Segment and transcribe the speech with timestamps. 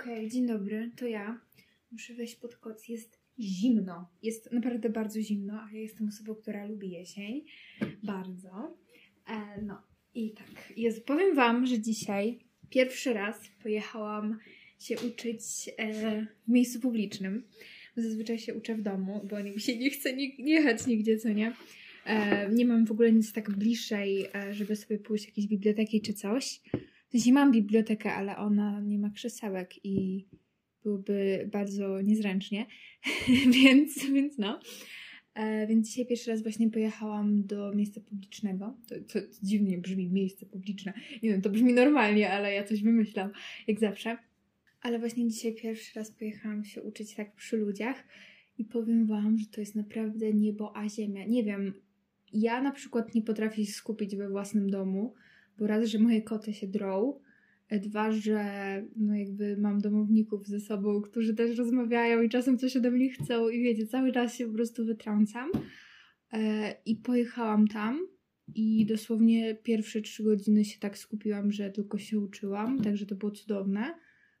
[0.00, 1.40] Okej, dzień dobry, to ja.
[1.92, 2.88] Muszę wejść pod koc.
[2.88, 4.08] Jest zimno.
[4.22, 7.44] Jest naprawdę bardzo zimno, a ja jestem osobą, która lubi jesień.
[8.02, 8.78] Bardzo.
[9.28, 9.82] E, no
[10.14, 10.72] i tak.
[10.76, 12.38] Jest, powiem Wam, że dzisiaj
[12.70, 14.38] pierwszy raz pojechałam
[14.78, 15.40] się uczyć
[15.76, 15.92] e,
[16.46, 17.44] w miejscu publicznym.
[17.96, 21.28] Zazwyczaj się uczę w domu, bo mi się nie chce ni- nie jechać nigdzie, co
[21.28, 21.52] nie?
[22.06, 26.00] E, nie mam w ogóle nic tak bliższej, e, żeby sobie pójść do jakiejś biblioteki
[26.00, 26.60] czy coś.
[27.10, 30.26] W sensie mam bibliotekę, ale ona nie ma krzesełek i
[30.82, 32.66] byłoby bardzo niezręcznie,
[33.64, 34.60] więc, więc no.
[35.34, 38.76] E, więc dzisiaj pierwszy raz właśnie pojechałam do miejsca publicznego.
[38.88, 40.92] To, to, to dziwnie brzmi miejsce publiczne.
[41.22, 43.30] Nie wiem, to brzmi normalnie, ale ja coś wymyślam,
[43.66, 44.16] jak zawsze.
[44.82, 48.04] Ale właśnie dzisiaj pierwszy raz pojechałam się uczyć tak przy ludziach
[48.58, 51.24] i powiem Wam, że to jest naprawdę niebo a ziemia.
[51.24, 51.74] Nie wiem,
[52.32, 55.14] ja na przykład nie potrafię się skupić we własnym domu,
[55.60, 57.20] bo raz, że moje koty się drą,
[57.78, 58.44] dwa, że
[58.96, 63.48] no jakby mam domowników ze sobą, którzy też rozmawiają i czasem coś ode mnie chcą
[63.48, 65.50] i wiecie, cały czas się po prostu wytrącam.
[66.32, 68.06] E, I pojechałam tam
[68.54, 73.32] i dosłownie pierwsze trzy godziny się tak skupiłam, że tylko się uczyłam, także to było
[73.32, 73.94] cudowne.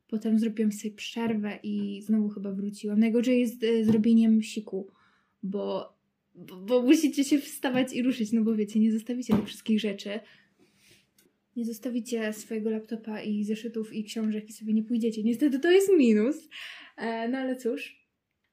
[0.08, 3.00] Potem zrobiłam sobie przerwę i znowu chyba wróciłam.
[3.00, 4.88] Najgorzej jest e, zrobieniem siku,
[5.42, 5.96] bo,
[6.34, 10.20] bo, bo musicie się wstawać i ruszyć, no bo wiecie, nie zostawicie tych wszystkich rzeczy
[11.56, 15.22] nie zostawicie swojego laptopa i zeszytów i książek i sobie nie pójdziecie.
[15.22, 16.48] Niestety to jest minus.
[16.96, 18.00] E, no ale cóż.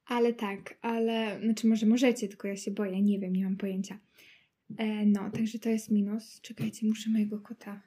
[0.06, 4.00] Ale tak, ale znaczy może możecie, tylko ja się boję, nie wiem, nie mam pojęcia.
[4.78, 6.42] E, no, także to jest minus.
[6.42, 7.81] Czekajcie, muszę mojego kota.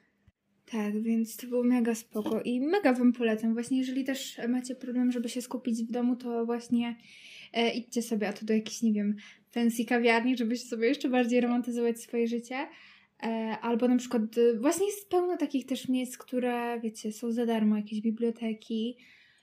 [0.71, 3.53] Tak, więc to było mega spoko i mega Wam polecam.
[3.53, 6.95] Właśnie jeżeli też macie problem, żeby się skupić w domu, to właśnie
[7.53, 9.15] e, idźcie sobie, a to do jakiejś, nie wiem,
[9.49, 12.55] fancy kawiarni, żebyście sobie jeszcze bardziej romantyzować swoje życie.
[13.23, 17.45] E, albo na przykład y, właśnie jest pełno takich też miejsc, które wiecie, są za
[17.45, 18.97] darmo, jakieś biblioteki.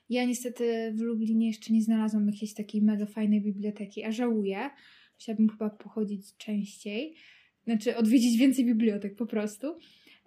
[0.09, 4.69] Ja niestety w Lublinie jeszcze nie znalazłam jakiejś takiej mega fajnej biblioteki, a żałuję.
[5.17, 7.15] Chciałabym chyba pochodzić częściej.
[7.63, 9.67] Znaczy odwiedzić więcej bibliotek po prostu.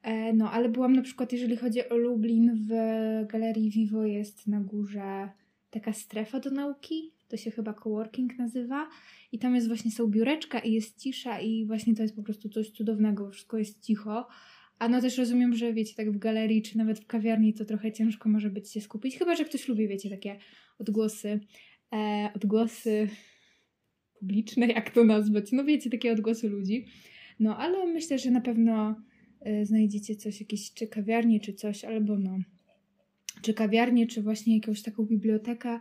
[0.03, 2.71] E, no, ale byłam na przykład, jeżeli chodzi o Lublin, w
[3.27, 5.28] Galerii Vivo jest na górze
[5.71, 7.12] taka strefa do nauki.
[7.32, 8.88] To się chyba coworking nazywa.
[9.32, 12.48] I tam jest właśnie są biureczka i jest cisza i właśnie to jest po prostu
[12.48, 14.28] coś cudownego, wszystko jest cicho.
[14.78, 17.92] A no też rozumiem, że wiecie, tak w galerii czy nawet w kawiarni to trochę
[17.92, 20.38] ciężko może być się skupić, chyba że ktoś lubi, wiecie, takie
[20.78, 21.41] odgłosy,
[21.92, 23.09] e, odgłosy
[24.21, 26.87] publiczne, jak to nazwać, no wiecie, takie odgłosy ludzi.
[27.41, 29.03] No ale myślę, że na pewno
[29.41, 32.38] e, znajdziecie coś, jakieś czy kawiarnie, czy coś, albo no,
[33.42, 35.81] czy kawiarnię, czy właśnie jakąś taką bibliotekę,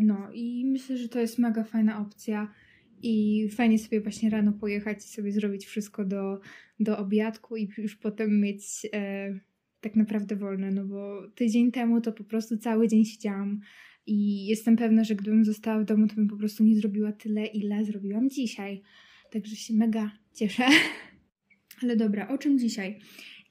[0.00, 2.54] no i myślę, że to jest mega fajna opcja
[3.02, 6.40] i fajnie sobie właśnie rano pojechać i sobie zrobić wszystko do,
[6.80, 9.40] do obiadku i już potem mieć e,
[9.80, 13.60] tak naprawdę wolne, no bo tydzień temu to po prostu cały dzień siedziałam
[14.06, 17.46] i jestem pewna, że gdybym została w domu, to bym po prostu nie zrobiła tyle,
[17.46, 18.82] ile zrobiłam dzisiaj.
[19.30, 20.64] Także się mega cieszę.
[21.82, 22.98] Ale dobra, o czym dzisiaj?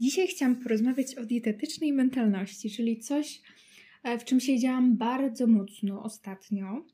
[0.02, 3.63] Dzisiaj chciałam porozmawiać o dietetycznej mentalności, czyli coś, E,
[4.20, 6.86] w czym siedziałam bardzo mocno ostatnio.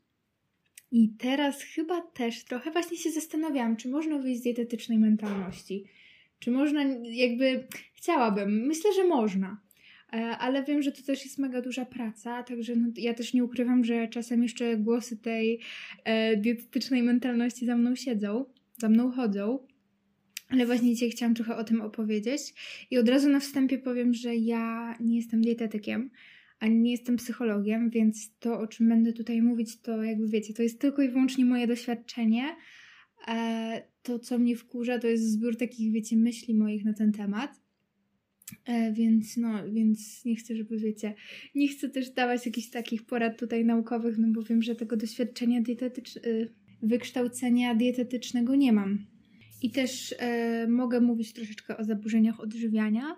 [0.92, 5.84] I teraz chyba też trochę właśnie się zastanawiałam, czy można wyjść z dietetycznej mentalności.
[6.40, 9.62] Czy można, jakby chciałabym, myślę, że można.
[10.14, 13.44] E, ale wiem, że to też jest mega duża praca, także no, ja też nie
[13.44, 15.60] ukrywam, że czasem jeszcze głosy tej
[16.04, 18.46] e, dietetycznej mentalności za mną siedzą,
[18.78, 19.60] za mną chodzą.
[20.50, 22.42] Ale właśnie dzisiaj chciałam trochę o tym opowiedzieć.
[22.92, 26.10] I od razu na wstępie powiem, że ja nie jestem dietetykiem
[26.60, 30.64] ani nie jestem psychologiem, więc to, o czym będę tutaj mówić, to jakby wiecie, to
[30.64, 32.56] jest tylko i wyłącznie moje doświadczenie.
[33.28, 37.62] E, to, co mnie wkurza, to jest zbiór takich, wiecie, myśli moich na ten temat.
[38.66, 41.14] E, więc no, więc nie chcę, żeby wiecie,
[41.56, 45.62] nie chcę też dawać jakichś takich porad tutaj naukowych, no bo wiem, że tego doświadczenia
[45.62, 46.28] dietetycznego,
[46.82, 49.06] wykształcenia dietetycznego nie mam.
[49.62, 53.16] I też e, mogę mówić troszeczkę o zaburzeniach odżywiania,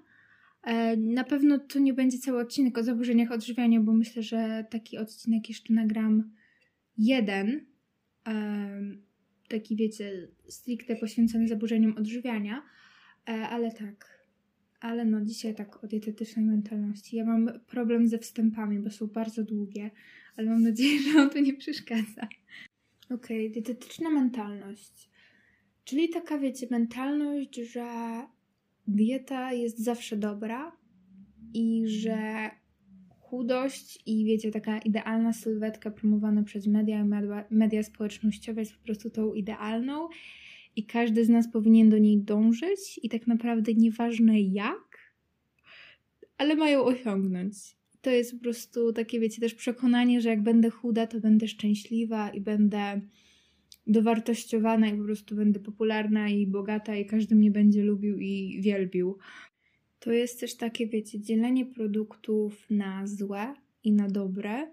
[0.97, 5.49] na pewno to nie będzie cały odcinek o zaburzeniach odżywiania, bo myślę, że taki odcinek
[5.49, 6.31] jeszcze nagram
[6.97, 7.65] jeden,
[9.47, 12.63] taki wiecie, stricte poświęcony zaburzeniom odżywiania,
[13.29, 14.27] e, ale tak,
[14.79, 17.15] ale no dzisiaj tak o dietetycznej mentalności.
[17.15, 19.91] Ja mam problem ze wstępami, bo są bardzo długie,
[20.37, 22.27] ale mam nadzieję, że on to nie przeszkadza.
[23.09, 25.09] Okej, okay, dietetyczna mentalność.
[25.83, 27.85] Czyli taka, wiecie, mentalność, że
[28.87, 30.77] dieta jest zawsze dobra
[31.53, 32.49] i że
[33.19, 39.09] chudość i wiecie, taka idealna sylwetka promowana przez media, media, media społecznościowe jest po prostu
[39.09, 40.07] tą idealną
[40.75, 45.13] i każdy z nas powinien do niej dążyć i tak naprawdę nieważne jak,
[46.37, 47.55] ale mają osiągnąć.
[48.01, 52.29] to jest po prostu takie, wiecie, też przekonanie, że jak będę chuda, to będę szczęśliwa
[52.29, 53.01] i będę
[53.87, 59.17] dowartościowana i po prostu będę popularna i bogata i każdy mnie będzie lubił i wielbił.
[59.99, 64.71] To jest też takie, wiecie, dzielenie produktów na złe i na dobre,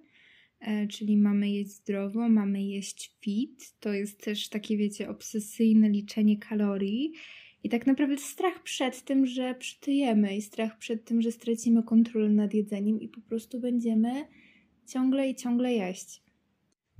[0.60, 3.74] e, czyli mamy jeść zdrowo, mamy jeść fit.
[3.80, 7.12] To jest też takie, wiecie, obsesyjne liczenie kalorii.
[7.64, 12.28] I tak naprawdę strach przed tym, że przytyjemy, i strach przed tym, że stracimy kontrolę
[12.28, 14.24] nad jedzeniem i po prostu będziemy
[14.86, 16.27] ciągle i ciągle jeść.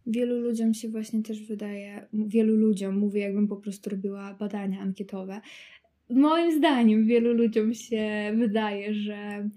[0.08, 5.40] Wielu ludziom się właśnie też wydaje, wielu ludziom, mówię jakbym po prostu robiła badania ankietowe,
[6.10, 9.48] moim zdaniem wielu ludziom się wydaje, że,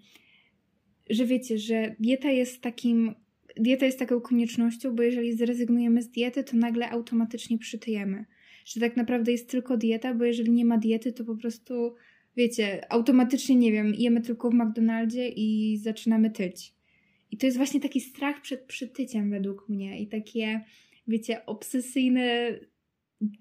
[1.09, 3.15] że wiecie, że dieta jest takim,
[3.57, 8.25] dieta jest taką koniecznością, bo jeżeli zrezygnujemy z diety, to nagle automatycznie przytyjemy.
[8.65, 11.95] Że tak naprawdę jest tylko dieta, bo jeżeli nie ma diety, to po prostu,
[12.37, 16.73] wiecie, automatycznie, nie wiem, jemy tylko w McDonaldzie i zaczynamy tyć.
[17.31, 20.61] I to jest właśnie taki strach przed przytyciem według mnie i takie,
[21.07, 22.59] wiecie, obsesyjne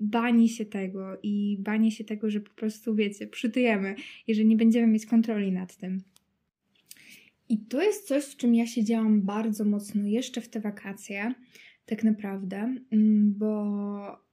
[0.01, 3.95] bani się tego i bani się tego, że po prostu, wiecie, przytyjemy,
[4.27, 6.03] jeżeli nie będziemy mieć kontroli nad tym.
[7.49, 11.35] I to jest coś, w czym ja siedziałam bardzo mocno jeszcze w te wakacje,
[11.87, 12.57] tak naprawdę,
[12.91, 14.30] mm, bo,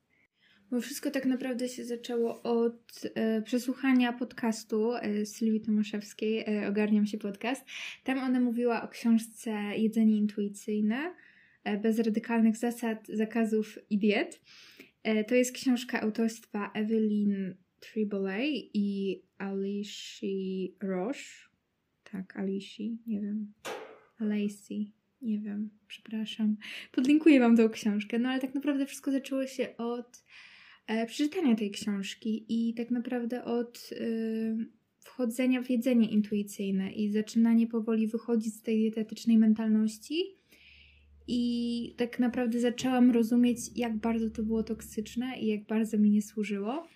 [0.72, 7.06] bo wszystko tak naprawdę się zaczęło od e, przesłuchania podcastu e, Sylwii Tomaszewskiej, e, Ogarniam
[7.06, 7.66] się podcast.
[8.04, 11.14] Tam ona mówiła o książce Jedzenie intuicyjne,
[11.64, 14.42] e, bez radykalnych zasad, zakazów i diet.
[15.04, 20.28] E, to jest książka autorstwa Evelyn Tribole i Alicia
[20.82, 21.48] Roche.
[22.12, 23.54] Tak, Alicia, nie wiem.
[24.20, 24.92] Lacey,
[25.22, 26.58] nie wiem, przepraszam.
[26.92, 30.24] Podlinkuję Wam tą książkę, no ale tak naprawdę wszystko zaczęło się od
[31.08, 33.98] przeczytania tej książki i tak naprawdę od e,
[35.00, 40.38] wchodzenia w jedzenie intuicyjne i zaczynanie powoli wychodzić z tej dietetycznej mentalności
[41.28, 46.22] i tak naprawdę zaczęłam rozumieć, jak bardzo to było toksyczne i jak bardzo mi nie
[46.22, 46.88] służyło.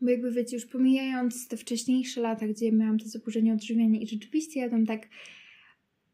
[0.00, 4.60] Bo jakby wiecie, już pomijając te wcześniejsze lata, gdzie miałam to zaburzenie odżywiania i rzeczywiście
[4.60, 5.08] jadłam tak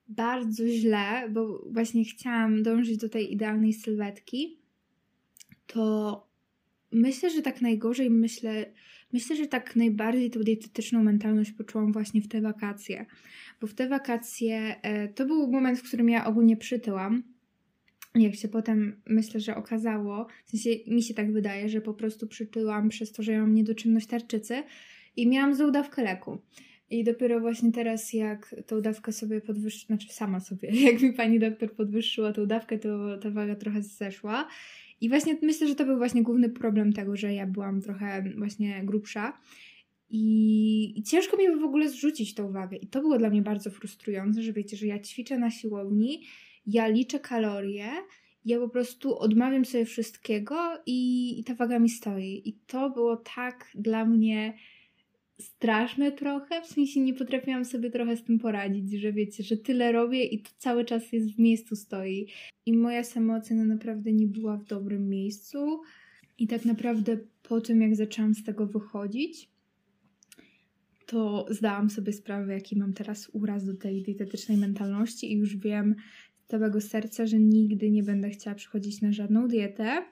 [0.08, 4.58] bardzo źle, bo właśnie chciałam dążyć do tej idealnej sylwetki,
[5.66, 6.31] to
[6.92, 8.66] myślę, że tak najgorzej myślę,
[9.12, 13.06] myślę, że tak najbardziej tą dietetyczną mentalność poczułam właśnie w te wakacje.
[13.60, 17.22] Bo w te wakacje e, to był moment, w którym ja ogólnie przytyłam.
[18.14, 22.26] Jak się potem myślę, że okazało, w sensie mi się tak wydaje, że po prostu
[22.26, 24.62] przytyłam przez to, że mam niedoczynność tarczycy
[25.16, 26.38] i miałam złą dawkę leku.
[26.92, 31.38] I dopiero właśnie teraz, jak tą dawkę sobie podwyższyła, znaczy sama sobie, jak mi pani
[31.38, 34.48] doktor podwyższyła tą dawkę, to ta waga trochę zeszła.
[35.00, 38.82] I właśnie myślę, że to był właśnie główny problem tego, że ja byłam trochę właśnie
[38.84, 39.38] grubsza.
[40.10, 42.76] I, I, ciężko mi w ogóle zrzucić tą wagę.
[42.76, 46.22] I to było dla mnie bardzo frustrujące, że wiecie, że ja ćwiczę na siłowni,
[46.66, 47.88] ja liczę kalorie,
[48.44, 50.56] ja po prostu odmawiam sobie wszystkiego
[50.86, 52.42] i, i ta waga mi stoi.
[52.44, 54.54] I to było tak dla mnie
[55.62, 59.92] straszne trochę, w sensie nie potrafiłam sobie trochę z tym poradzić, że wiecie, że tyle
[59.92, 62.26] robię i to cały czas jest w miejscu stoi.
[62.66, 65.80] I moja samoocena naprawdę nie była w dobrym miejscu.
[66.38, 69.48] I tak naprawdę po tym, jak zaczęłam z tego wychodzić,
[71.06, 75.94] to zdałam sobie sprawę, jaki mam teraz uraz do tej dietetycznej mentalności i już wiem
[76.44, 80.04] z całego serca, że nigdy nie będę chciała przychodzić na żadną dietę,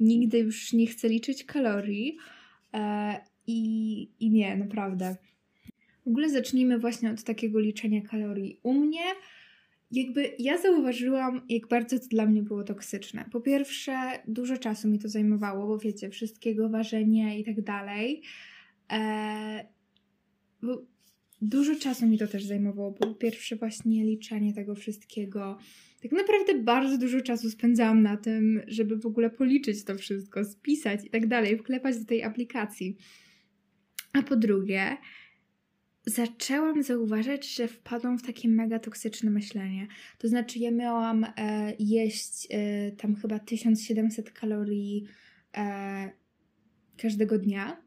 [0.00, 2.16] nigdy już nie chcę liczyć kalorii
[2.74, 5.16] e, i, i nie, naprawdę.
[6.04, 8.60] W ogóle zacznijmy właśnie od takiego liczenia kalorii.
[8.62, 9.00] U mnie
[9.90, 13.24] jakby ja zauważyłam, jak bardzo to dla mnie było toksyczne.
[13.32, 13.92] Po pierwsze,
[14.26, 18.22] dużo czasu mi to zajmowało, bo wiecie, wszystkiego ważenie i tak dalej.
[18.88, 19.64] Eee,
[20.62, 20.82] bo
[21.42, 22.92] dużo czasu mi to też zajmowało.
[22.92, 25.58] Po pierwsze, właśnie liczenie tego wszystkiego.
[26.02, 31.04] Tak naprawdę bardzo dużo czasu spędzałam na tym, żeby w ogóle policzyć to wszystko, spisać
[31.04, 32.96] i tak dalej, wklepać do tej aplikacji.
[34.18, 34.96] A po drugie,
[36.06, 39.86] zaczęłam zauważać, że wpadłam w takie mega toksyczne myślenie.
[40.18, 41.32] To znaczy, ja miałam e,
[41.78, 45.06] jeść e, tam chyba 1700 kalorii
[45.56, 46.10] e,
[46.96, 47.82] każdego dnia.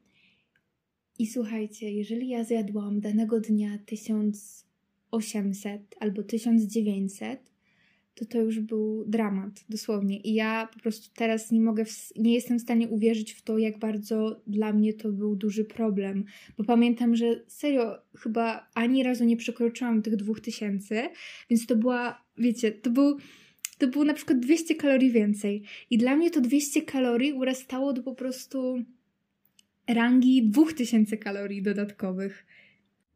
[1.19, 7.50] I słuchajcie, jeżeli ja zjadłam danego dnia 1800 albo 1900,
[8.15, 10.19] to to już był dramat, dosłownie.
[10.19, 11.85] I ja po prostu teraz nie mogę,
[12.17, 16.25] nie jestem w stanie uwierzyć w to, jak bardzo dla mnie to był duży problem.
[16.57, 21.09] Bo pamiętam, że serio, chyba ani razu nie przekroczyłam tych 2000,
[21.49, 23.17] więc to była, wiecie, to był.
[23.77, 25.63] To było na przykład 200 kalorii więcej.
[25.89, 28.83] I dla mnie to 200 kalorii urastało do po prostu
[29.87, 32.45] rangi 2000 kalorii dodatkowych.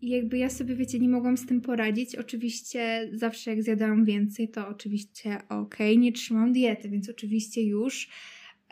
[0.02, 2.16] I jakby ja sobie, wiecie, nie mogłam z tym poradzić.
[2.16, 8.10] Oczywiście zawsze jak zjadałam więcej, to oczywiście okej, okay, nie trzymam diety, więc oczywiście już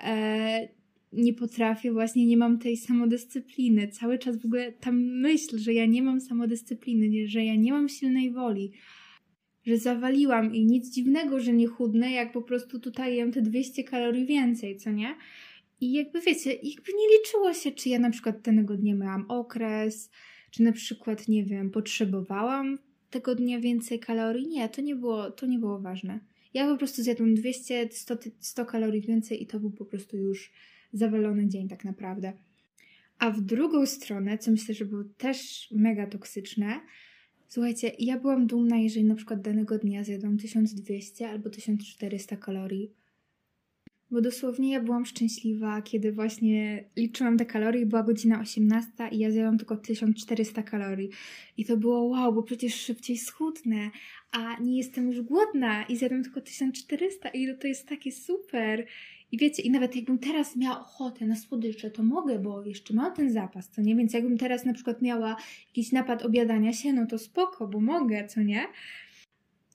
[0.03, 0.67] e,
[1.13, 3.87] nie potrafię, właśnie nie mam tej samodyscypliny.
[3.87, 7.89] Cały czas w ogóle ta myśl, że ja nie mam samodyscypliny, że ja nie mam
[7.89, 8.71] silnej woli,
[9.65, 13.83] że zawaliłam i nic dziwnego, że nie chudnę, jak po prostu tutaj jem te 200
[13.83, 15.15] kalorii więcej, co nie?
[15.81, 20.09] I jakby wiecie, jakby nie liczyło się, czy ja na przykład danego dnia miałam okres,
[20.53, 22.79] czy na przykład, nie wiem, potrzebowałam
[23.09, 24.47] tego dnia więcej kalorii.
[24.47, 26.19] Nie, to nie było, to nie było ważne.
[26.53, 30.51] Ja po prostu zjadłam 200, 100, 100 kalorii więcej i to był po prostu już
[30.93, 32.33] zawalony dzień tak naprawdę.
[33.19, 36.79] A w drugą stronę, co myślę, że było też mega toksyczne,
[37.47, 42.91] słuchajcie, ja byłam dumna, jeżeli na przykład danego dnia zjadłam 1200 albo 1400 kalorii
[44.13, 49.31] bo dosłownie ja byłam szczęśliwa, kiedy właśnie liczyłam te kalorie, była godzina 18 i ja
[49.31, 51.09] zjadłam tylko 1400 kalorii.
[51.57, 53.91] I to było wow, bo przecież szybciej schudnę,
[54.31, 58.85] a nie jestem już głodna i zjadłam tylko 1400 i to jest takie super.
[59.31, 63.13] I wiecie, i nawet jakbym teraz miała ochotę na słodycze, to mogę, bo jeszcze mam
[63.13, 63.95] ten zapas, co nie?
[63.95, 65.35] Więc jakbym teraz na przykład miała
[65.67, 68.65] jakiś napad obiadania się, no to spoko, bo mogę, co nie?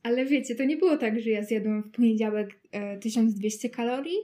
[0.02, 4.16] Ale wiecie, to nie było tak, że ja zjadłam w poniedziałek e, 1200 kalorii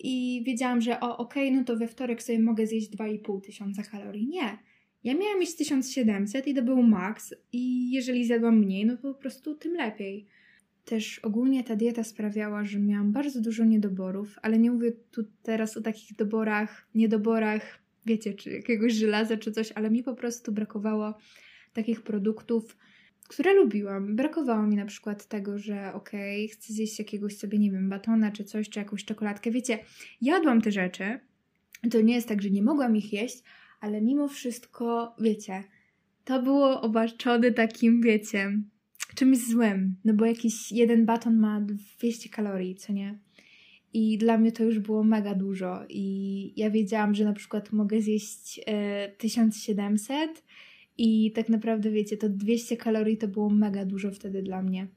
[0.00, 3.82] i wiedziałam, że o, okej, okay, no to we wtorek sobie mogę zjeść 2,5 tysiąca
[3.82, 4.28] kalorii.
[4.28, 4.58] Nie.
[5.04, 9.20] Ja miałam mieć 1700 i to był maks i jeżeli zjadłam mniej, no to po
[9.20, 10.26] prostu tym lepiej.
[10.84, 15.76] Też ogólnie ta dieta sprawiała, że miałam bardzo dużo niedoborów, ale nie mówię tu teraz
[15.76, 21.14] o takich doborach, niedoborach, wiecie, czy jakiegoś żelaza czy coś, ale mi po prostu brakowało
[21.72, 22.76] takich produktów,
[23.30, 24.16] które lubiłam.
[24.16, 28.30] Brakowało mi na przykład tego, że okej, okay, chcę zjeść jakiegoś sobie, nie wiem, batona
[28.30, 29.50] czy coś, czy jakąś czekoladkę.
[29.50, 29.78] Wiecie,
[30.20, 31.20] jadłam te rzeczy.
[31.90, 33.42] To nie jest tak, że nie mogłam ich jeść,
[33.80, 35.64] ale mimo wszystko, wiecie,
[36.24, 38.58] to było obarczone takim, wiecie,
[39.14, 39.96] czymś złym.
[40.04, 41.60] No bo jakiś jeden baton ma
[41.98, 43.18] 200 kalorii, co nie?
[43.92, 45.84] I dla mnie to już było mega dużo.
[45.88, 50.44] I ja wiedziałam, że na przykład mogę zjeść y, 1700
[50.98, 54.88] i tak naprawdę, wiecie, to 200 kalorii to było mega dużo wtedy dla mnie.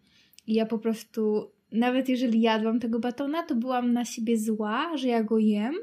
[0.47, 5.07] I ja po prostu, nawet jeżeli jadłam tego batona, to byłam na siebie zła, że
[5.07, 5.75] ja go jem,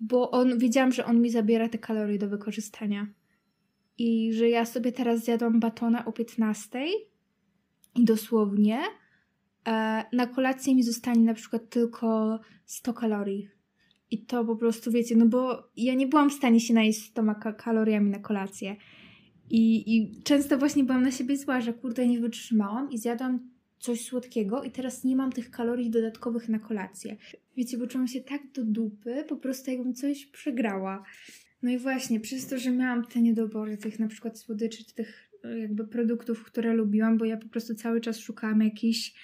[0.00, 3.06] bo on, wiedziałam, że on mi zabiera te kalorie do wykorzystania.
[3.98, 6.86] I że ja sobie teraz zjadłam batona o 15
[7.96, 8.80] i dosłownie
[9.68, 13.53] e, na kolację mi zostanie na przykład tylko 100 kalorii.
[14.14, 17.22] I to po prostu, wiecie, no bo ja nie byłam w stanie się najeść 100
[17.58, 18.76] kaloriami na kolację.
[19.50, 24.04] I, I często właśnie byłam na siebie zła, że kurde, nie wytrzymałam i zjadłam coś
[24.04, 27.16] słodkiego i teraz nie mam tych kalorii dodatkowych na kolację.
[27.56, 31.04] Wiecie, bo czułam się tak do dupy, po prostu jakbym coś przegrała.
[31.62, 35.30] No i właśnie, przez to, że miałam te niedobory tych na przykład słodyczy, czy tych
[35.44, 39.14] e, jakby produktów, które lubiłam, bo ja po prostu cały czas szukałam jakichś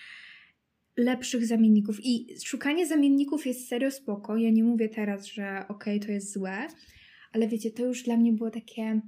[0.96, 2.04] lepszych zamienników.
[2.04, 4.36] I szukanie zamienników jest serio spoko.
[4.36, 6.66] Ja nie mówię teraz, że okej, okay, to jest złe,
[7.32, 9.00] ale wiecie, to już dla mnie było takie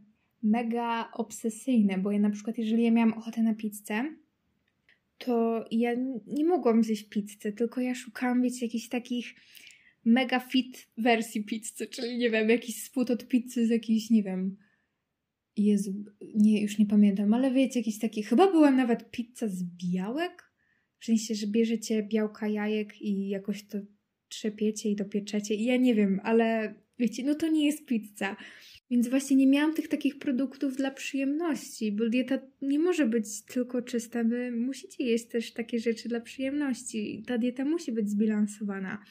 [0.42, 4.04] mega obsesyjne, bo ja na przykład, jeżeli ja miałam ochotę na pizzę,
[5.18, 5.94] to ja
[6.26, 9.34] nie mogłam zjeść pizzy, tylko ja szukałam, wiecie, jakichś takich
[10.04, 14.56] mega fit wersji pizzy, czyli nie wiem, jakiś spód od pizzy z jakiejś, nie wiem,
[15.56, 20.51] Jezu, nie, już nie pamiętam, ale wiecie, jakiś taki, chyba była nawet pizza z białek,
[21.02, 23.78] w sensie, że bierzecie białka jajek i jakoś to
[24.28, 25.54] trzepiecie i dopieczecie.
[25.54, 28.36] I ja nie wiem, ale wiecie, no to nie jest pizza.
[28.90, 33.82] Więc właśnie nie miałam tych takich produktów dla przyjemności, bo dieta nie może być tylko
[33.82, 34.24] czysta.
[34.24, 37.22] Wy musicie jeść też takie rzeczy dla przyjemności.
[37.26, 39.04] Ta dieta musi być zbilansowana.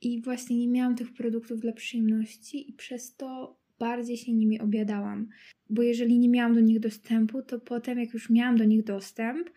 [0.00, 5.28] I właśnie nie miałam tych produktów dla przyjemności i przez to bardziej się nimi obiadałam.
[5.70, 9.50] Bo jeżeli nie miałam do nich dostępu, to potem jak już miałam do nich dostęp,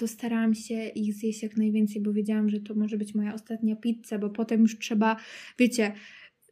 [0.00, 3.76] to starałam się ich zjeść jak najwięcej, bo wiedziałam, że to może być moja ostatnia
[3.76, 5.16] pizza, bo potem już trzeba,
[5.58, 5.92] wiecie,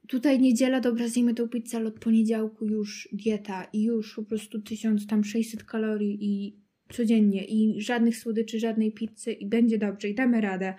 [0.09, 4.61] tutaj niedziela, dobra, zjemy tą pizzę, ale od poniedziałku już dieta i już po prostu
[4.61, 6.61] 1600 kalorii i
[6.93, 10.75] codziennie i żadnych słodyczy, żadnej pizzy i będzie dobrze i damy radę.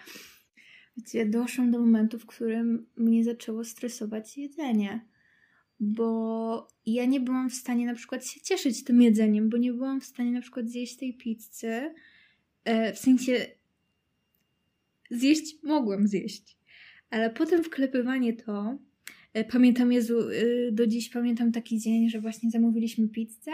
[0.97, 5.05] Wiecie, doszłam do momentu, w którym mnie zaczęło stresować jedzenie,
[5.79, 10.01] bo ja nie byłam w stanie na przykład się cieszyć tym jedzeniem, bo nie byłam
[10.01, 11.93] w stanie na przykład zjeść tej pizzy,
[12.63, 13.45] E, w sensie
[15.11, 16.57] zjeść mogłam zjeść,
[17.09, 18.79] ale potem wklepywanie to.
[19.33, 23.51] E, pamiętam, Jezu, e, do dziś pamiętam taki dzień, że właśnie zamówiliśmy pizzę.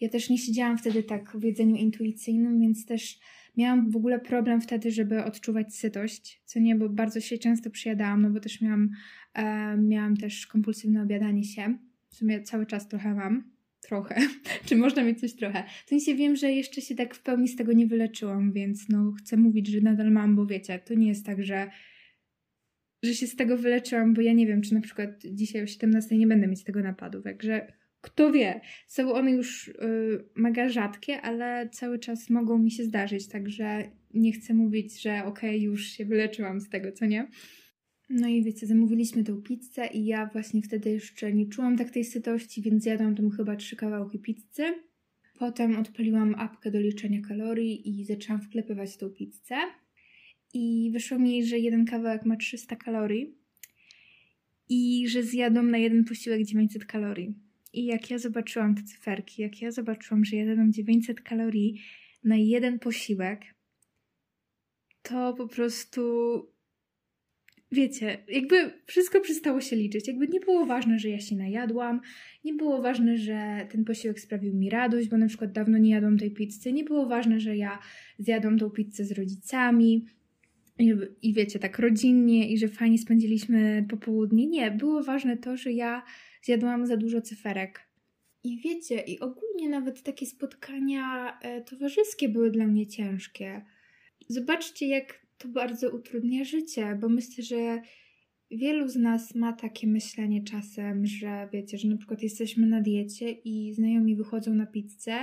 [0.00, 3.18] Ja też nie siedziałam wtedy tak w jedzeniu intuicyjnym, więc też
[3.56, 8.22] miałam w ogóle problem wtedy, żeby odczuwać sytość, co nie, bo bardzo się często przyjadałam,
[8.22, 8.90] no bo też miałam,
[9.34, 11.78] e, miałam też kompulsywne obiadanie się.
[12.08, 13.50] W sumie cały czas trochę mam,
[13.88, 14.20] trochę.
[14.66, 15.64] Czy można mieć coś trochę?
[15.86, 19.12] W sensie wiem, że jeszcze się tak w pełni z tego nie wyleczyłam, więc no
[19.18, 21.70] chcę mówić, że nadal mam, bo wiecie, to nie jest tak, że
[23.02, 26.18] że się z tego wyleczyłam, bo ja nie wiem, czy na przykład dzisiaj o 17
[26.18, 28.60] nie będę mieć tego napadu, także kto wie.
[28.86, 29.74] Są one już y,
[30.34, 35.50] mega rzadkie, ale cały czas mogą mi się zdarzyć, także nie chcę mówić, że okej,
[35.50, 37.28] okay, już się wyleczyłam z tego, co nie.
[38.10, 42.04] No i wiecie, zamówiliśmy tą pizzę i ja właśnie wtedy jeszcze nie czułam tak tej
[42.04, 44.64] sytości, więc jadłam tam chyba trzy kawałki pizzy.
[45.38, 49.56] Potem odpaliłam apkę do liczenia kalorii i zaczęłam wklepywać tą pizzę.
[50.54, 53.38] I wyszło mi, że jeden kawałek ma 300 kalorii
[54.68, 57.34] i że zjadłam na jeden posiłek 900 kalorii.
[57.72, 61.80] I jak ja zobaczyłam te cyferki, jak ja zobaczyłam, że jadłam 900 kalorii
[62.24, 63.54] na jeden posiłek,
[65.02, 66.02] to po prostu
[67.72, 70.08] wiecie, jakby wszystko przestało się liczyć.
[70.08, 72.00] Jakby nie było ważne, że ja się najadłam,
[72.44, 76.18] nie było ważne, że ten posiłek sprawił mi radość, bo na przykład dawno nie jadłam
[76.18, 77.78] tej pizzy, nie było ważne, że ja
[78.18, 80.06] zjadłam tą pizzę z rodzicami
[81.22, 84.46] i, wiecie, tak rodzinnie i że fajnie spędziliśmy popołudnie.
[84.46, 86.02] Nie, było ważne to, że ja
[86.42, 87.88] zjadłam za dużo cyferek.
[88.44, 93.64] I wiecie, i ogólnie nawet takie spotkania e, towarzyskie były dla mnie ciężkie.
[94.28, 97.82] Zobaczcie, jak to bardzo utrudnia życie, bo myślę, że
[98.50, 103.30] wielu z nas ma takie myślenie czasem, że wiecie, że na przykład jesteśmy na diecie
[103.30, 105.18] i znajomi wychodzą na pizzę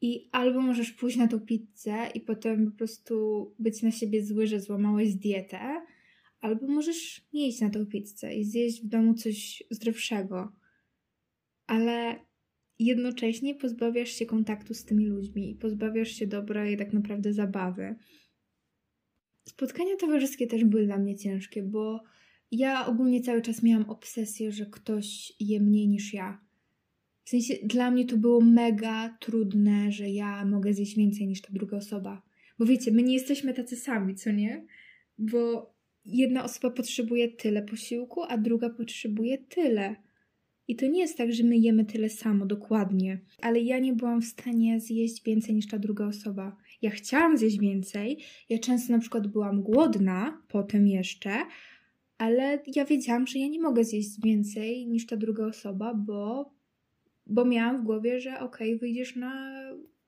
[0.00, 4.46] i albo możesz pójść na tą pizzę i potem po prostu być na siebie zły,
[4.46, 5.60] że złamałeś dietę,
[6.40, 10.52] albo możesz nie iść na tą pizzę i zjeść w domu coś zdrowszego.
[11.66, 12.16] Ale
[12.78, 17.96] jednocześnie pozbawiasz się kontaktu z tymi ludźmi i pozbawiasz się dobrej tak naprawdę zabawy.
[19.48, 22.02] Spotkania towarzyskie też były dla mnie ciężkie, bo
[22.50, 26.40] ja ogólnie cały czas miałam obsesję, że ktoś je mniej niż ja.
[27.24, 31.48] W sensie dla mnie to było mega trudne, że ja mogę zjeść więcej niż ta
[31.52, 32.22] druga osoba.
[32.58, 34.66] Bo wiecie, my nie jesteśmy tacy sami, co nie?
[35.18, 35.74] Bo
[36.04, 39.96] jedna osoba potrzebuje tyle posiłku, a druga potrzebuje tyle.
[40.68, 43.20] I to nie jest tak, że my jemy tyle samo, dokładnie.
[43.42, 46.56] Ale ja nie byłam w stanie zjeść więcej niż ta druga osoba.
[46.82, 48.24] Ja chciałam zjeść więcej.
[48.48, 51.30] Ja często na przykład byłam głodna, potem jeszcze,
[52.18, 56.52] ale ja wiedziałam, że ja nie mogę zjeść więcej niż ta druga osoba, bo,
[57.26, 59.62] bo miałam w głowie, że okej, okay, wyjdziesz na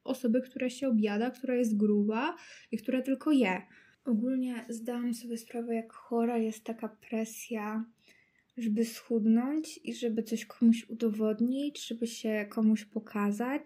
[0.05, 2.37] osobę, która się objada, która jest gruba
[2.73, 3.63] i która tylko je.
[4.05, 7.85] Ogólnie zdałam sobie sprawę, jak chora jest taka presja
[8.61, 13.63] żeby schudnąć i żeby coś komuś udowodnić, żeby się komuś pokazać.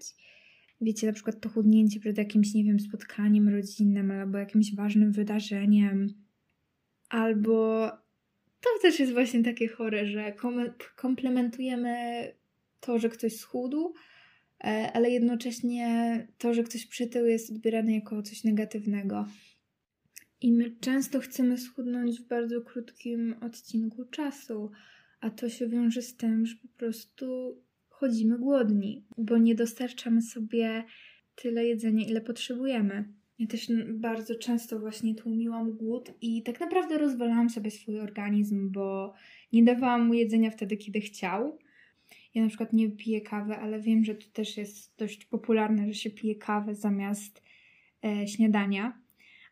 [0.80, 6.14] Wiecie, na przykład to chudnięcie przed jakimś, nie wiem, spotkaniem rodzinnym albo jakimś ważnym wydarzeniem.
[7.08, 7.88] Albo
[8.60, 10.34] to też jest właśnie takie chore, że
[10.96, 11.94] komplementujemy
[12.80, 13.94] to, że ktoś schudł,
[14.64, 19.26] e, ale jednocześnie to, że ktoś przytył jest odbierane jako coś negatywnego.
[20.40, 24.70] I my często chcemy schudnąć w bardzo krótkim odcinku czasu,
[25.20, 27.56] a to się wiąże z tym, że po prostu
[27.98, 30.84] chodzimy głodni, bo nie dostarczamy sobie
[31.34, 33.08] tyle jedzenia, ile potrzebujemy.
[33.38, 39.14] Ja też bardzo często właśnie tłumiłam głód i tak naprawdę rozwalałam sobie swój organizm, bo
[39.52, 41.58] nie dawałam mu jedzenia wtedy, kiedy chciał.
[42.34, 45.94] Ja na przykład nie piję kawy, ale wiem, że to też jest dość popularne, że
[45.94, 47.42] się pije kawę zamiast
[48.04, 49.03] e, śniadania.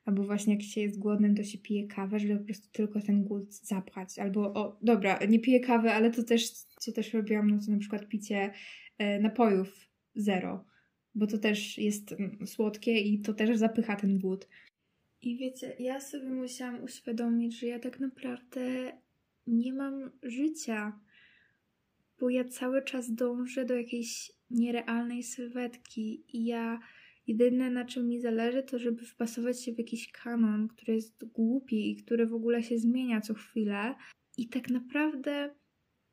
[0.05, 3.25] Albo właśnie jak się jest głodnym, to się pije kawę, żeby po prostu tylko ten
[3.25, 4.19] głód zapchać.
[4.19, 7.79] Albo, o, dobra, nie piję kawy, ale to też, co też robiłam, no to na
[7.79, 8.53] przykład picie
[8.99, 10.65] e, napojów zero.
[11.15, 14.49] Bo to też jest mm, słodkie i to też zapycha ten głód.
[15.23, 18.93] I wiecie, ja sobie musiałam uświadomić, że ja tak naprawdę
[19.47, 21.01] nie mam życia,
[22.21, 26.81] bo ja cały czas dążę do jakiejś nierealnej sylwetki i ja
[27.26, 31.90] Jedyne na czym mi zależy, to żeby wpasować się w jakiś kanon, który jest głupi
[31.90, 33.94] i który w ogóle się zmienia co chwilę.
[34.38, 35.54] I tak naprawdę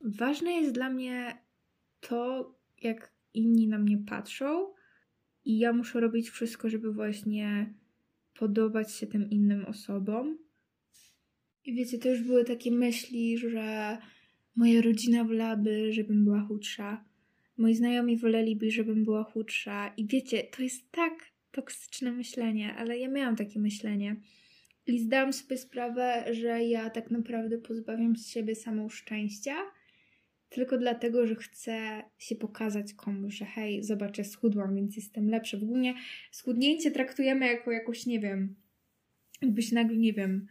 [0.01, 1.37] ważne jest dla mnie
[1.99, 4.73] to, jak inni na mnie patrzą,
[5.45, 7.73] i ja muszę robić wszystko, żeby właśnie
[8.39, 10.37] podobać się tym innym osobom.
[11.65, 13.97] I wiecie, to już były takie myśli, że
[14.55, 17.05] moja rodzina wolałaby, żebym była chudsza
[17.59, 19.93] Moi znajomi woleliby, żebym była chudsza.
[19.97, 21.13] I wiecie, to jest tak
[21.51, 24.15] toksyczne myślenie, ale ja miałam takie myślenie.
[24.87, 29.55] I zdałam sobie sprawę, że ja tak naprawdę pozbawiam siebie samą szczęścia,
[30.49, 35.57] tylko dlatego, że chcę się pokazać komuś, że hej, zobacz, ja schudłam, więc jestem lepsza.
[35.57, 35.93] W ogóle
[36.31, 38.55] schudnięcie traktujemy jako jakąś, nie wiem,
[39.41, 40.47] jakbyś nagle, nie wiem,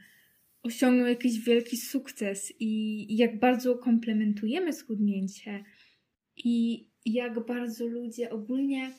[0.63, 5.65] osiągnął jakiś wielki sukces i jak bardzo komplementujemy schudnięcie.
[6.45, 8.91] I jak bardzo ludzie ogólnie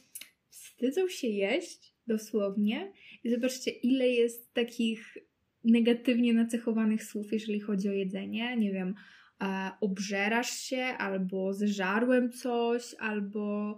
[0.50, 2.92] wstydzą się jeść, dosłownie.
[3.24, 5.18] I zobaczcie, ile jest takich
[5.64, 8.58] negatywnie nacechowanych słów, jeżeli chodzi o jedzenie.
[8.58, 8.96] Nie wiem,
[9.42, 13.78] e, obżerasz się, albo zżarłem coś, albo,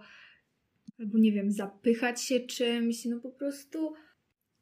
[0.99, 3.05] albo nie wiem, zapychać się czymś.
[3.05, 3.93] No po prostu.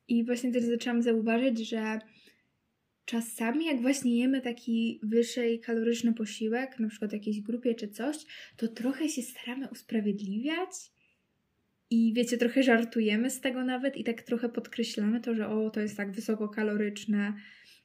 [0.08, 2.00] I właśnie też zaczęłam zauważyć, że
[3.10, 8.18] czasami jak właśnie jemy taki wyżej kaloryczny posiłek, na przykład jakiejś grupie czy coś,
[8.58, 10.70] to trochę się staramy usprawiedliwiać
[11.90, 15.80] i wiecie, trochę żartujemy z tego nawet i tak trochę podkreślamy to, że o, to
[15.80, 17.34] jest tak wysokokaloryczne,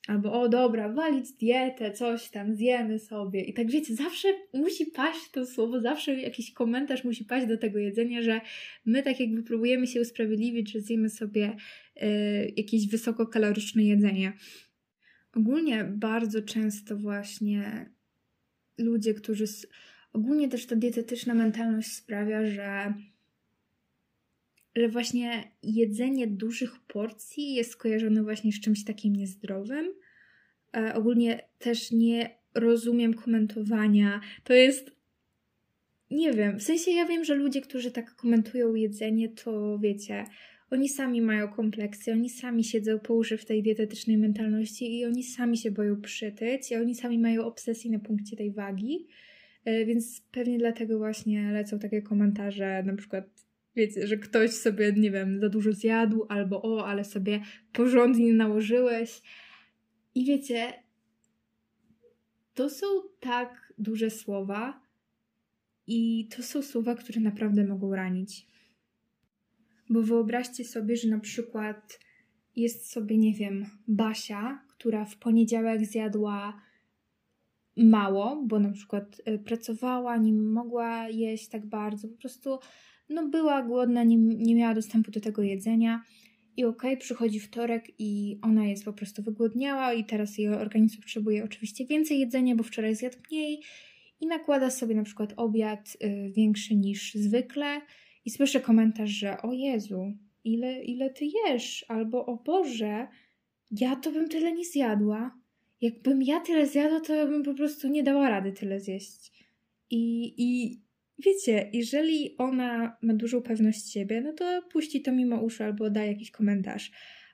[0.09, 3.41] albo o, dobra, walić dietę, coś tam, zjemy sobie.
[3.45, 7.79] I tak wiecie, zawsze musi paść to słowo, zawsze jakiś komentarz musi paść do tego
[7.79, 8.41] jedzenia, że
[8.85, 11.57] my tak jakby próbujemy się usprawiedliwić, że zjemy sobie
[11.97, 14.33] y, jakieś wysokokaloryczne jedzenie.
[15.37, 17.91] Ogólnie bardzo często właśnie
[18.79, 19.45] ludzie, którzy.
[20.13, 22.95] Ogólnie też ta dietetyczna mentalność sprawia, że
[24.77, 29.95] że właśnie jedzenie dużych porcji jest skojarzone właśnie z czymś takim niezdrowym.
[30.77, 34.21] E, ogólnie też nie rozumiem komentowania.
[34.45, 34.95] To jest.
[36.11, 40.25] Nie wiem, w sensie ja wiem, że ludzie, którzy tak komentują jedzenie, to wiecie,
[40.71, 45.23] oni sami mają kompleksy, oni sami siedzą po uszy w tej dietetycznej mentalności i oni
[45.23, 49.07] sami się boją przytyć, i oni sami mają obsesję na punkcie tej wagi.
[49.65, 53.25] E, więc pewnie dlatego właśnie lecą takie komentarze, na przykład
[53.77, 57.41] wiecie, że ktoś sobie, nie wiem, za dużo zjadł, albo o, ale sobie
[57.73, 59.23] porządnie nałożyłeś.
[60.15, 60.73] I wiecie,
[62.55, 62.87] to są
[63.21, 64.85] tak duże słowa,
[65.87, 68.47] i to są słowa, które naprawdę mogą ranić.
[69.91, 72.01] Bo wyobraźcie sobie, że na przykład
[72.57, 76.61] jest sobie, nie wiem, Basia, która w poniedziałek zjadła
[77.77, 82.59] mało, bo na przykład y, pracowała, nie mogła jeść tak bardzo, po prostu
[83.09, 86.03] no była głodna, nie, nie miała dostępu do tego jedzenia.
[86.57, 90.97] I okej, okay, przychodzi wtorek i ona jest po prostu wygłodniała i teraz jej organizm
[90.97, 93.61] potrzebuje oczywiście więcej jedzenia, bo wczoraj zjadł mniej
[94.21, 97.81] i nakłada sobie na przykład obiad y, większy niż zwykle
[98.25, 100.13] i słyszę komentarz, że o Jezu,
[100.45, 101.85] ile, ile ty jesz?
[101.89, 103.09] Albo o Boże,
[103.71, 105.39] ja to bym tyle nie zjadła.
[105.81, 109.33] Jakbym ja tyle zjadła, to ja bym po prostu nie dała rady tyle zjeść.
[109.91, 110.81] I, i
[111.19, 116.05] wiecie, jeżeli ona ma dużą pewność siebie, no to puści to mimo uszu albo da
[116.05, 116.91] jakiś komentarz.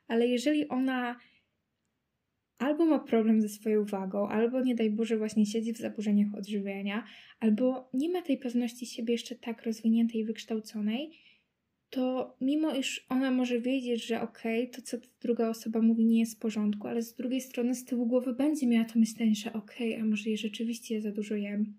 [0.09, 1.17] Ale jeżeli ona
[2.61, 7.05] albo ma problem ze swoją wagą, albo nie daj Boże właśnie siedzi w zaburzeniach odżywiania,
[7.41, 11.11] albo nie ma tej pewności siebie jeszcze tak rozwiniętej i wykształconej,
[11.91, 16.21] to mimo iż ona może wiedzieć, że okej, okay, to co druga osoba mówi nie
[16.21, 19.53] jest w porządku, ale z drugiej strony z tyłu głowy będzie miała to myślenie, że
[19.53, 21.75] okej, okay, a może ja rzeczywiście za dużo jem.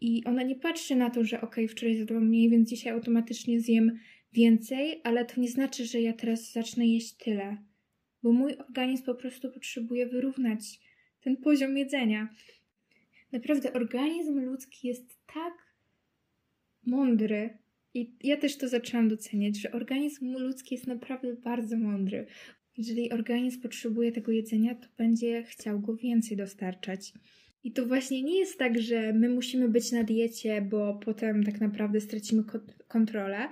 [0.00, 3.60] I ona nie patrzy na to, że okej, okay, wczoraj zjadłam mniej, więc dzisiaj automatycznie
[3.60, 3.98] zjem
[4.32, 7.56] więcej, ale to nie znaczy, że ja teraz zacznę jeść tyle
[8.24, 10.80] bo mój organizm po prostu potrzebuje wyrównać
[11.20, 12.28] ten poziom jedzenia.
[13.32, 15.54] Naprawdę, organizm ludzki jest tak
[16.86, 17.58] mądry,
[17.94, 22.26] i ja też to zaczęłam doceniać, że organizm ludzki jest naprawdę bardzo mądry.
[22.76, 27.12] Jeżeli organizm potrzebuje tego jedzenia, to będzie chciał go więcej dostarczać.
[27.64, 31.60] I to właśnie nie jest tak, że my musimy być na diecie, bo potem tak
[31.60, 32.42] naprawdę stracimy
[32.88, 33.48] kontrolę.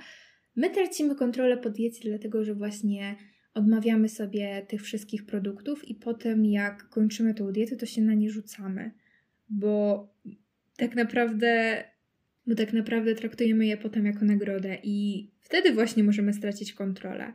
[0.56, 3.16] My tracimy kontrolę po diecie, dlatego że właśnie
[3.54, 8.30] odmawiamy sobie tych wszystkich produktów i potem jak kończymy tą dietę, to się na nie
[8.30, 8.90] rzucamy,
[9.48, 10.08] bo
[10.76, 11.84] tak naprawdę
[12.46, 17.32] bo tak naprawdę traktujemy je potem jako nagrodę i wtedy właśnie możemy stracić kontrolę.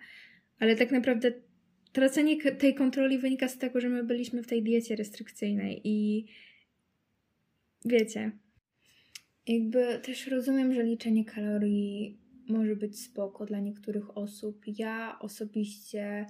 [0.60, 1.32] Ale tak naprawdę
[1.92, 6.26] tracenie tej kontroli wynika z tego, że my byliśmy w tej diecie restrykcyjnej i
[7.86, 8.32] wiecie,
[9.48, 12.18] jakby też rozumiem, że liczenie kalorii
[12.50, 14.64] może być spoko dla niektórych osób.
[14.68, 16.26] Ja osobiście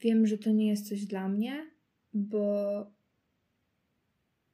[0.00, 1.70] wiem, że to nie jest coś dla mnie,
[2.14, 2.86] bo,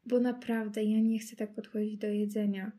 [0.06, 2.72] bo naprawdę ja nie chcę tak podchodzić do jedzenia,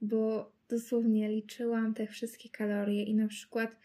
[0.00, 3.76] bo dosłownie liczyłam te wszystkie kalorie i na przykład,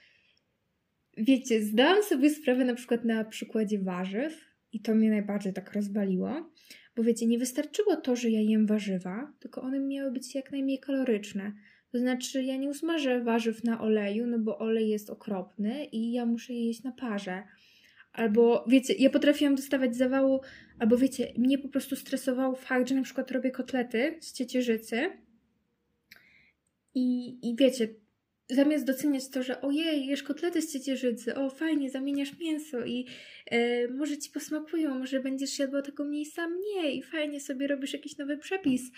[1.18, 6.52] wiecie, zdałam sobie sprawę na przykład na przykładzie warzyw i to mnie najbardziej tak rozbaliło,
[6.96, 10.80] bo wiecie, nie wystarczyło to, że ja jem warzywa, tylko one miały być jak najmniej
[10.80, 11.54] kaloryczne.
[11.92, 16.26] To znaczy, ja nie usmażę warzyw na oleju, no bo olej jest okropny i ja
[16.26, 17.44] muszę je jeść na parze.
[18.14, 20.42] Albo wiecie, ja potrafiłam dostawać zawału,
[20.80, 25.10] albo wiecie, mnie po prostu stresował fakt, że na przykład robię kotlety z ciecierzycy
[26.96, 27.88] i, i wiecie,
[28.50, 33.08] zamiast doceniać to, że ojej, jesz kotlety z ciecierzycy, o fajnie, zamieniasz mięso i
[33.46, 38.38] e, może ci posmakują, może będziesz jadła tego mniej i fajnie sobie robisz jakiś nowy
[38.38, 38.92] przepis,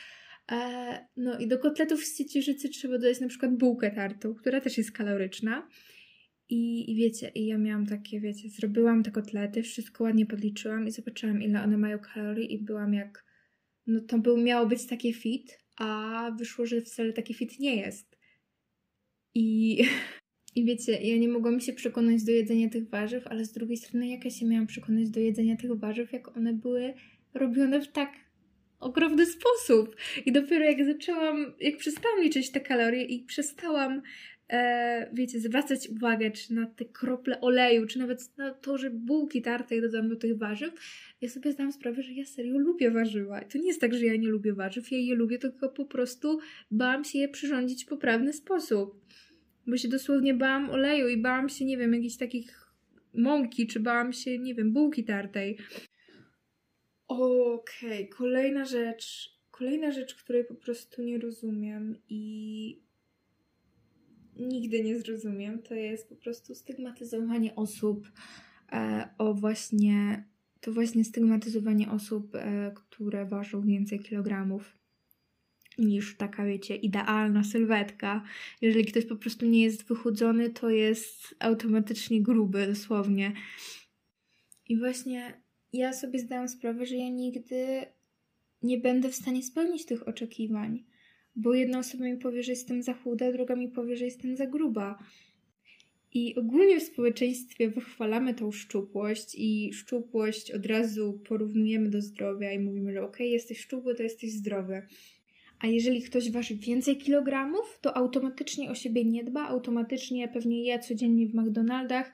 [1.18, 4.92] no i do kotletów z ciecierzycy trzeba dodać na przykład bułkę tartą, która też jest
[4.92, 5.68] kaloryczna.
[6.50, 10.92] I, I wiecie, i ja miałam takie, wiecie, zrobiłam te kotlety, wszystko ładnie podliczyłam i
[10.92, 13.26] zobaczyłam, ile one mają kalorii i byłam jak,
[13.88, 18.18] no to był, miało być takie fit, a wyszło, że wcale taki fit nie jest.
[19.34, 19.78] I,
[20.56, 24.08] I wiecie, ja nie mogłam się przekonać do jedzenia tych warzyw, ale z drugiej strony
[24.08, 26.94] jak ja się miałam przekonać do jedzenia tych warzyw, jak one były
[27.34, 28.12] robione w tak
[28.84, 29.96] ogromny sposób.
[30.26, 34.02] I dopiero jak zaczęłam, jak przestałam liczyć te kalorie i przestałam
[34.50, 39.42] e, wiecie, zwracać uwagę, czy na te krople oleju, czy nawet na to, że bułki
[39.42, 40.74] tarte dodam do tych warzyw,
[41.22, 43.42] ja sobie zdałam sprawę, że ja serio lubię warzywa.
[43.42, 45.86] I to nie jest tak, że ja nie lubię warzyw, ja je lubię, tylko po
[45.86, 46.40] prostu
[46.72, 49.04] bałam się je przyrządzić w poprawny sposób.
[49.68, 52.64] Bo się dosłownie bałam oleju i bałam się, nie wiem, jakichś takich
[53.14, 55.58] mąki, czy bałam się, nie wiem, bułki tartej.
[57.14, 58.18] Okej, okay.
[58.18, 62.84] kolejna rzecz, kolejna rzecz, której po prostu nie rozumiem i
[64.36, 68.12] nigdy nie zrozumiem, to jest po prostu stygmatyzowanie osób
[68.72, 70.24] e, o właśnie,
[70.62, 74.78] to właśnie stygmatyzowanie osób, e, które ważą więcej kilogramów
[75.78, 78.24] niż taka, wiecie, idealna sylwetka.
[78.62, 83.34] Jeżeli ktoś po prostu nie jest wychudzony, to jest automatycznie gruby, dosłownie.
[84.70, 85.43] I właśnie
[85.74, 87.86] ja sobie zdałam sprawę, że ja nigdy
[88.62, 90.84] nie będę w stanie spełnić tych oczekiwań
[91.36, 94.48] bo jedna osoba mi powie, że jestem za chuda, druga mi powie, że jestem za
[94.48, 95.04] gruba.
[96.14, 102.60] I ogólnie w społeczeństwie wychwalamy tą szczupłość i szczupłość od razu porównujemy do zdrowia i
[102.60, 104.88] mówimy, że okej, okay, jesteś szczupły, to jesteś zdrowy.
[105.60, 110.80] A jeżeli ktoś waży więcej kilogramów, to automatycznie o siebie nie dba, automatycznie pewnie je
[110.80, 112.14] codziennie w McDonaldach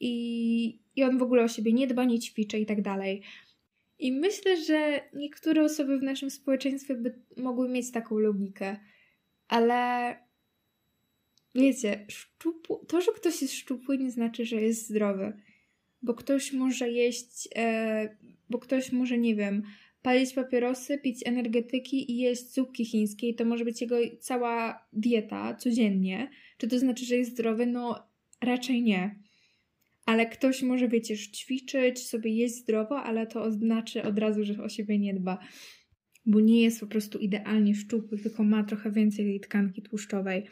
[0.00, 3.22] i, i on w ogóle o siebie nie dba, nie ćwiczy i tak dalej.
[3.98, 8.76] I myślę, że niektóre osoby w naszym społeczeństwie by mogły mieć taką logikę,
[9.48, 10.16] ale
[11.54, 12.86] wiecie, szczupu...
[12.88, 15.32] to, że ktoś jest szczupły, nie znaczy, że jest zdrowy.
[16.02, 18.16] Bo ktoś może jeść, e...
[18.50, 19.62] bo ktoś może, nie wiem,
[20.02, 25.54] palić papierosy, pić energetyki i jeść zupki chińskie, i to może być jego cała dieta
[25.54, 26.30] codziennie.
[26.58, 27.66] Czy to znaczy, że jest zdrowy?
[27.66, 28.08] No,
[28.40, 29.29] raczej nie
[30.10, 34.68] ale ktoś może, wiecie, ćwiczyć, sobie jeść zdrowo, ale to oznacza od razu, że o
[34.68, 35.38] siebie nie dba,
[36.26, 40.42] bo nie jest po prostu idealnie szczupły, tylko ma trochę więcej tej tkanki tłuszczowej.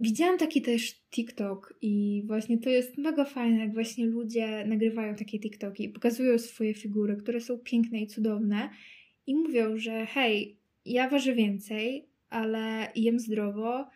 [0.00, 5.40] Widziałam taki też TikTok i właśnie to jest mega fajne, jak właśnie ludzie nagrywają takie
[5.40, 8.70] TikToki i pokazują swoje figury, które są piękne i cudowne
[9.26, 13.86] i mówią, że hej, ja ważę więcej, ale jem zdrowo,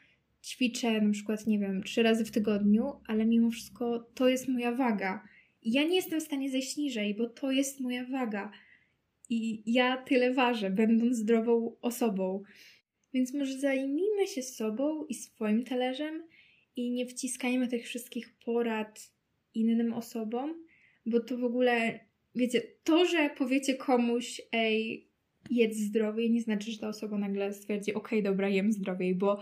[0.42, 4.72] ćwiczę na przykład, nie wiem, trzy razy w tygodniu, ale mimo wszystko to jest moja
[4.72, 5.24] waga.
[5.62, 8.52] Ja nie jestem w stanie zejść niżej, bo to jest moja waga.
[9.28, 12.42] I ja tyle ważę, będąc zdrową osobą.
[13.14, 16.22] Więc może zajmijmy się sobą i swoim talerzem
[16.76, 19.12] i nie wciskajmy tych wszystkich porad
[19.54, 20.54] innym osobom,
[21.06, 22.00] bo to w ogóle,
[22.34, 25.08] wiecie, to, że powiecie komuś, ej,
[25.50, 29.40] jedz zdrowiej, nie znaczy, że ta osoba nagle stwierdzi, okej, okay, dobra, jem zdrowiej, bo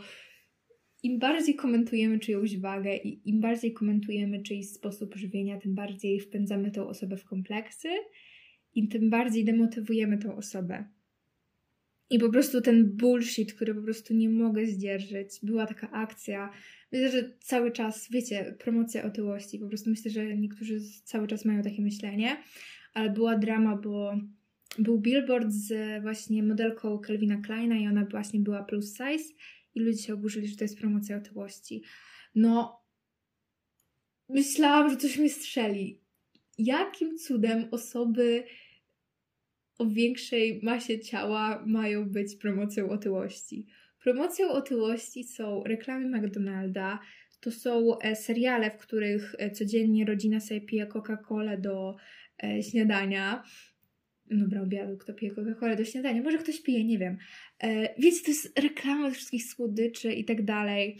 [1.03, 6.71] im bardziej komentujemy czyjąś wagę i im bardziej komentujemy czyjś sposób żywienia, tym bardziej wpędzamy
[6.71, 7.89] tą osobę w kompleksy
[8.75, 10.85] i tym bardziej demotywujemy tą osobę.
[12.11, 15.39] I po prostu ten bullshit, który po prostu nie mogę zdzierżyć.
[15.43, 16.51] Była taka akcja,
[16.93, 19.59] myślę, że cały czas, wiecie, promocja otyłości.
[19.59, 22.37] Po prostu myślę, że niektórzy cały czas mają takie myślenie,
[22.95, 24.21] ale była drama, bo
[24.79, 29.35] był billboard z właśnie modelką Kelvina Kleina i ona właśnie była plus size
[29.79, 31.83] i ludzie się oburzyli, że to jest promocja otyłości.
[32.35, 32.83] No,
[34.29, 36.01] myślałam, że coś mi strzeli.
[36.59, 38.45] Jakim cudem osoby
[39.79, 43.67] o większej masie ciała mają być promocją otyłości?
[44.03, 46.99] Promocją otyłości są reklamy McDonalda,
[47.41, 51.97] to są e, seriale, w których e, codziennie rodzina sobie pije Coca-Colę do
[52.38, 52.62] e,
[54.31, 57.19] śniadania dobra, obiadu, kto pije Coca-Colę do śniadania, może ktoś pije, nie wiem.
[57.62, 60.99] E, wiecie, to jest reklama wszystkich słodyczy i tak dalej.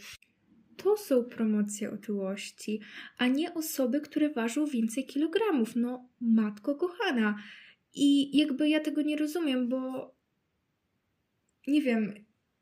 [0.77, 2.81] To są promocje otyłości,
[3.17, 5.75] a nie osoby, które ważą więcej kilogramów.
[5.75, 7.35] No, matko kochana.
[7.93, 10.11] I jakby ja tego nie rozumiem, bo
[11.67, 12.13] nie wiem,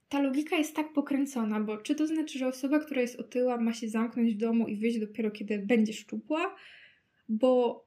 [0.10, 3.74] ta logika jest tak pokręcona, bo czy to znaczy, że osoba, która jest otyła, ma
[3.74, 6.56] się zamknąć w domu i wyjść dopiero kiedy będzie szczupła?
[7.30, 7.87] Bo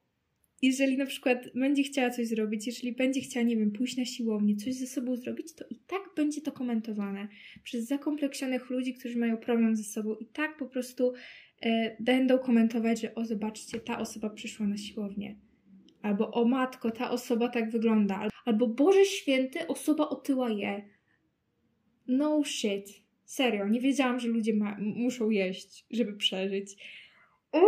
[0.63, 4.57] jeżeli na przykład będzie chciała coś zrobić, jeżeli będzie chciała, nie wiem, pójść na siłownię,
[4.57, 7.29] coś ze sobą zrobić, to i tak będzie to komentowane
[7.63, 11.13] przez zakompleksionych ludzi, którzy mają problem ze sobą i tak po prostu
[11.63, 15.37] e, będą komentować, że o zobaczcie, ta osoba przyszła na siłownię.
[16.03, 18.29] Albo o matko, ta osoba tak wygląda.
[18.45, 20.89] Albo Boże Święty, osoba otyła je.
[22.09, 22.89] No shit.
[23.25, 26.77] Serio, nie wiedziałam, że ludzie ma- muszą jeść, żeby przeżyć.
[27.53, 27.61] O,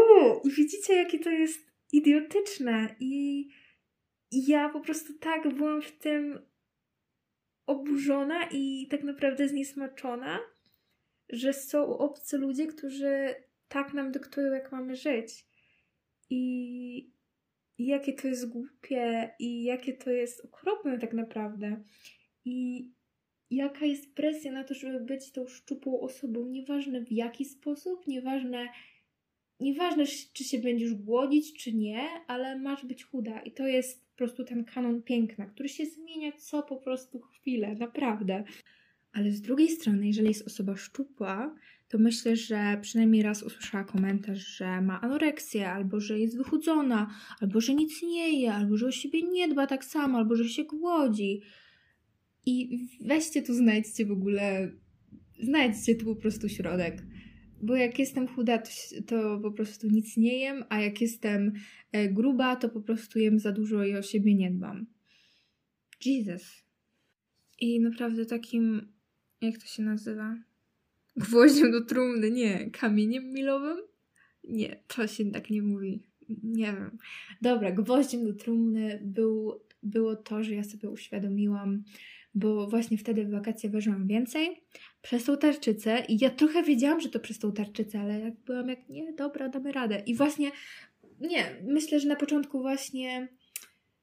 [0.44, 2.96] i widzicie, jakie to jest idiotyczne.
[3.00, 3.48] I,
[4.30, 6.38] I ja po prostu tak byłam w tym
[7.66, 10.38] oburzona i tak naprawdę zniesmaczona,
[11.28, 13.34] że są obcy ludzie, którzy
[13.68, 15.46] tak nam dyktują, jak mamy żyć.
[16.30, 17.12] I,
[17.78, 21.82] jakie to jest głupie, i jakie to jest okropne tak naprawdę.
[22.44, 22.88] I
[23.50, 28.68] jaka jest presja na to, żeby być tą szczupłą osobą, nieważne w jaki sposób, nieważne,
[29.62, 33.40] nieważne czy się będziesz głodzić, czy nie, ale masz być chuda.
[33.40, 37.74] I to jest po prostu ten kanon piękna, który się zmienia co po prostu chwilę,
[37.74, 38.44] naprawdę.
[39.12, 41.54] Ale z drugiej strony, jeżeli jest osoba szczupła,
[41.88, 47.60] to myślę, że przynajmniej raz usłyszała komentarz, że ma anoreksję, albo że jest wychudzona, albo
[47.60, 50.64] że nic nie je, albo że o siebie nie dba tak samo, albo że się
[50.64, 51.40] głodzi.
[52.46, 54.72] I weźcie tu, znajdźcie w ogóle,
[55.42, 57.02] znajdźcie tu po prostu środek.
[57.62, 58.70] Bo jak jestem chuda, to,
[59.06, 61.52] to po prostu nic nie jem, a jak jestem
[61.92, 64.86] e, gruba, to po prostu jem za dużo i o siebie nie dbam.
[66.04, 66.62] Jesus.
[67.60, 68.92] I naprawdę takim,
[69.40, 70.36] jak to się nazywa?
[71.16, 72.70] Gwoździem do trumny, nie.
[72.70, 73.78] Kamieniem milowym?
[74.44, 76.02] Nie, to się tak nie mówi.
[76.42, 76.98] Nie wiem.
[77.42, 81.84] Dobra, gwoździem do trumny był, było to, że ja sobie uświadomiłam,
[82.34, 84.62] bo właśnie wtedy w wakacje ważyłam więcej
[85.02, 88.68] przez tą tarczycę i ja trochę wiedziałam, że to przez tą tarczycę, ale jak byłam
[88.68, 90.02] jak, nie, dobra, damy radę.
[90.06, 90.50] I właśnie,
[91.20, 93.28] nie, myślę, że na początku właśnie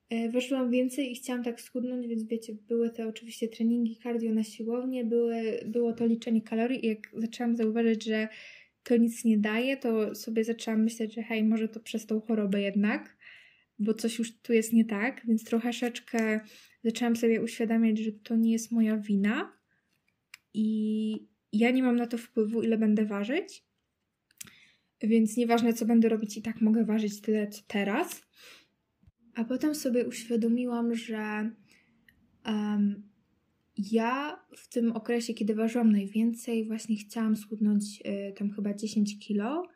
[0.10, 4.44] e, ważyłam więcej i chciałam tak schudnąć, więc wiecie, były te oczywiście treningi cardio na
[4.44, 8.28] siłownię, były, było to liczenie kalorii i jak zaczęłam zauważyć, że
[8.84, 12.62] to nic nie daje, to sobie zaczęłam myśleć, że hej, może to przez tą chorobę
[12.62, 13.18] jednak,
[13.80, 16.40] bo coś już tu jest nie tak, więc troszeczkę
[16.84, 19.54] zaczęłam sobie uświadamiać, że to nie jest moja wina
[20.54, 23.64] i ja nie mam na to wpływu, ile będę ważyć.
[25.02, 28.22] Więc nieważne, co będę robić, i tak mogę ważyć tyle, co teraz.
[29.36, 31.52] A potem sobie uświadomiłam, że
[32.46, 33.10] um,
[33.78, 39.68] ja w tym okresie, kiedy ważyłam najwięcej, właśnie chciałam schudnąć y, tam chyba 10 kilo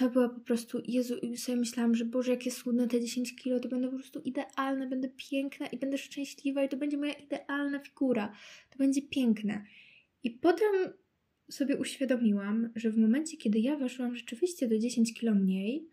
[0.00, 3.36] to była po prostu, Jezu, i sobie myślałam, że Boże, jak jest schudnę te 10
[3.36, 7.12] kilo, to będę po prostu idealna, będę piękna i będę szczęśliwa i to będzie moja
[7.12, 8.32] idealna figura.
[8.70, 9.64] To będzie piękne.
[10.22, 10.68] I potem
[11.50, 15.88] sobie uświadomiłam, że w momencie, kiedy ja weszłam rzeczywiście do 10 kilo mniej,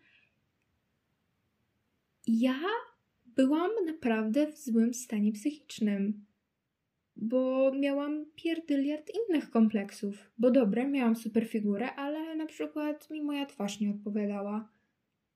[2.26, 2.60] ja
[3.26, 6.26] byłam naprawdę w złym stanie psychicznym
[7.18, 10.30] bo miałam pierdyliard innych kompleksów.
[10.38, 14.68] Bo dobre, miałam super figurę, ale na przykład mi moja twarz nie odpowiadała.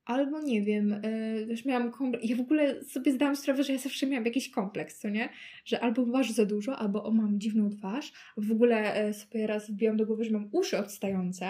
[0.04, 1.02] Albo nie wiem,
[1.38, 2.28] yy, wiesz, miałam kompleks.
[2.28, 5.28] Ja w ogóle sobie zdałam sprawę, że ja zawsze miałam jakiś kompleks, co nie?
[5.64, 8.12] Że albo waż za dużo, albo o mam dziwną twarz.
[8.36, 11.46] W ogóle yy, sobie raz wbiłam do głowy, że mam uszy odstające.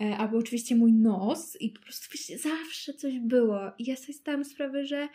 [0.00, 3.60] Yy, albo oczywiście mój nos i po prostu wiesz, zawsze coś było.
[3.78, 5.08] I ja sobie zdałam sprawę, że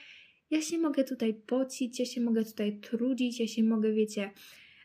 [0.51, 4.31] ja się mogę tutaj pocić, ja się mogę tutaj trudzić, ja się mogę, wiecie,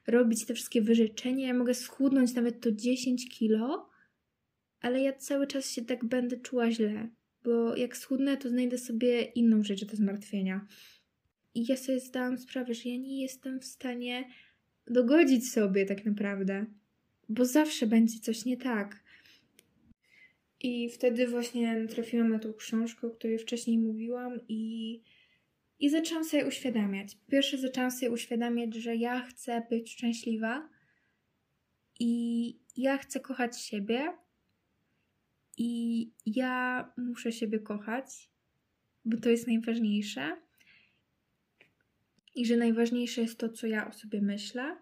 [0.06, 3.90] robić te wszystkie wyrzeczenia, ja mogę schudnąć nawet to 10 kilo,
[4.80, 7.08] ale ja cały czas się tak będę czuła źle,
[7.44, 10.66] bo jak schudnę, to znajdę sobie inną rzecz do zmartwienia.
[11.54, 14.24] I ja sobie zdałam sprawę, że ja nie jestem w stanie
[14.86, 16.66] dogodzić sobie tak naprawdę,
[17.28, 19.02] bo zawsze będzie coś nie tak.
[20.60, 25.00] I wtedy właśnie trafiłam na tą książkę, o której wcześniej mówiłam i
[25.82, 27.18] i zaczęłam sobie uświadamiać.
[27.30, 30.68] Pierwsze zaczęłam sobie uświadamiać, że ja chcę być szczęśliwa
[32.00, 34.12] i ja chcę kochać siebie
[35.58, 38.30] i ja muszę siebie kochać,
[39.04, 40.36] bo to jest najważniejsze.
[42.34, 44.76] I że najważniejsze jest to, co ja o sobie myślę,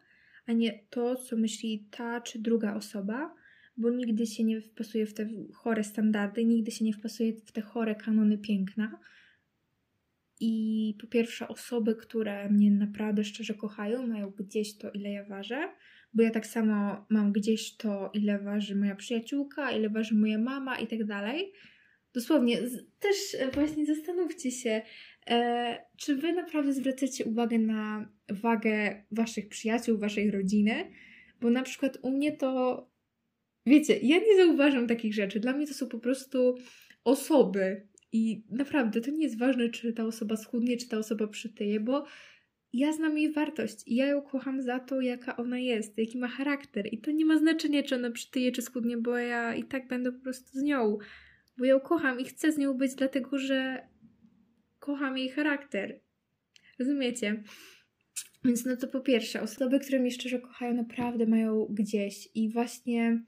[0.47, 3.35] a nie to, co myśli ta czy druga osoba,
[3.77, 7.61] bo nigdy się nie wpasuje w te chore standardy, nigdy się nie wpasuje w te
[7.61, 8.99] chore kanony piękna
[10.41, 15.69] i po pierwsze, osoby, które mnie naprawdę szczerze kochają, mają gdzieś to, ile ja ważę,
[16.15, 20.79] bo ja tak samo mam gdzieś to, ile waży moja przyjaciółka, ile waży moja mama
[20.79, 21.53] i tak dalej.
[22.15, 22.59] Dosłownie,
[23.01, 24.83] też e, właśnie zastanówcie się,
[25.27, 30.91] e, czy wy naprawdę zwracacie uwagę na wagę waszych przyjaciół, waszej rodziny,
[31.41, 32.87] bo na przykład u mnie to,
[33.67, 35.41] wiecie, ja nie zauważam takich rzeczy.
[35.41, 36.55] Dla mnie to są po prostu
[37.05, 41.81] osoby, i naprawdę to nie jest ważne, czy ta osoba schudnie, czy ta osoba przytyje,
[41.81, 42.05] bo
[42.73, 46.29] ja znam jej wartość i ja ją kocham za to, jaka ona jest, jaki ma
[46.29, 46.89] charakter.
[46.93, 50.13] I to nie ma znaczenia, czy ona przytyje, czy schudnie, bo ja i tak będę
[50.13, 50.99] po prostu z nią.
[51.59, 53.89] Bo ją kocham i chcę z nią być, dlatego że
[54.79, 56.01] kocham jej charakter.
[56.79, 57.43] Rozumiecie?
[58.45, 63.23] Więc no to po pierwsze, osoby, które mnie szczerze kochają, naprawdę mają gdzieś i właśnie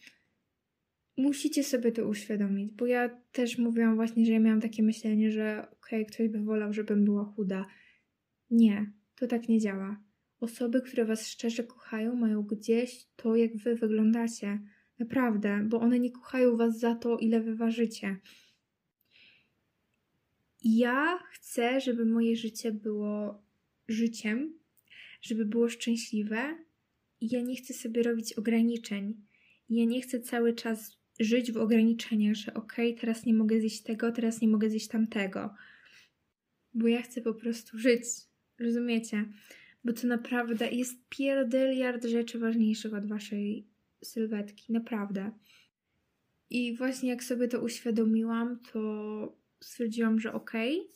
[1.16, 5.66] musicie sobie to uświadomić, bo ja też mówiłam właśnie, że ja miałam takie myślenie, że
[5.72, 7.66] okej, okay, ktoś by wolał, żebym była chuda.
[8.50, 10.00] Nie, to tak nie działa.
[10.40, 14.58] Osoby, które was szczerze kochają, mają gdzieś to, jak wy wyglądacie.
[14.98, 18.16] Naprawdę, bo one nie kochają was za to, ile wy ważycie.
[20.64, 23.42] Ja chcę, żeby moje życie było
[23.88, 24.58] życiem,
[25.22, 26.58] żeby było szczęśliwe
[27.20, 29.14] i ja nie chcę sobie robić ograniczeń.
[29.70, 33.82] Ja nie chcę cały czas żyć w ograniczeniach, że okej, okay, teraz nie mogę zjeść
[33.82, 35.54] tego, teraz nie mogę zjeść tamtego.
[36.74, 38.04] Bo ja chcę po prostu żyć.
[38.58, 39.24] Rozumiecie?
[39.84, 43.66] Bo to naprawdę jest pierdyliard rzeczy ważniejszych od waszej
[44.04, 44.72] sylwetki.
[44.72, 45.30] Naprawdę.
[46.50, 50.92] I właśnie jak sobie to uświadomiłam, to stwierdziłam, że okej, okay,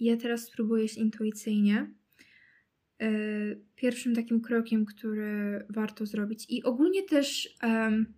[0.00, 1.94] ja teraz spróbuję iść intuicyjnie.
[3.00, 3.10] E,
[3.74, 6.46] pierwszym takim krokiem, który warto zrobić.
[6.48, 8.17] I ogólnie też um,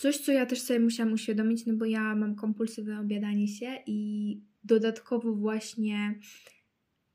[0.00, 4.40] coś, co ja też sobie musiałam uświadomić, no bo ja mam kompulsywne obiadanie się i
[4.64, 6.18] dodatkowo właśnie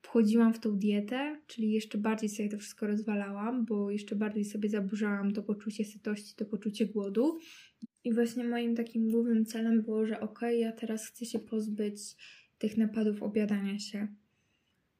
[0.02, 4.70] wchodziłam w tą dietę, czyli jeszcze bardziej sobie to wszystko rozwalałam, bo jeszcze bardziej sobie
[4.70, 7.40] zaburzałam to poczucie sytości, to poczucie głodu.
[8.04, 11.98] I właśnie moim takim głównym celem było, że okay, ja teraz chcę się pozbyć
[12.58, 14.08] tych napadów obiadania się.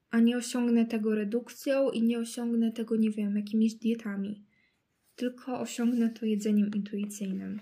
[0.10, 4.45] A nie osiągnę tego redukcją i nie osiągnę tego, nie wiem, jakimiś dietami.
[5.16, 7.60] Tylko osiągnę to jedzeniem intuicyjnym.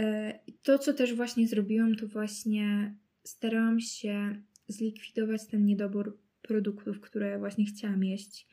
[0.00, 2.94] E, to, co też właśnie zrobiłam, to właśnie
[3.24, 8.46] starałam się zlikwidować ten niedobór produktów, które właśnie chciałam jeść.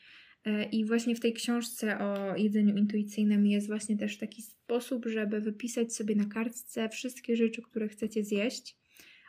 [0.46, 5.42] E, I właśnie w tej książce o jedzeniu intuicyjnym jest właśnie też taki sposób, żeby
[5.42, 8.78] wypisać sobie na kartce wszystkie rzeczy, które chcecie zjeść,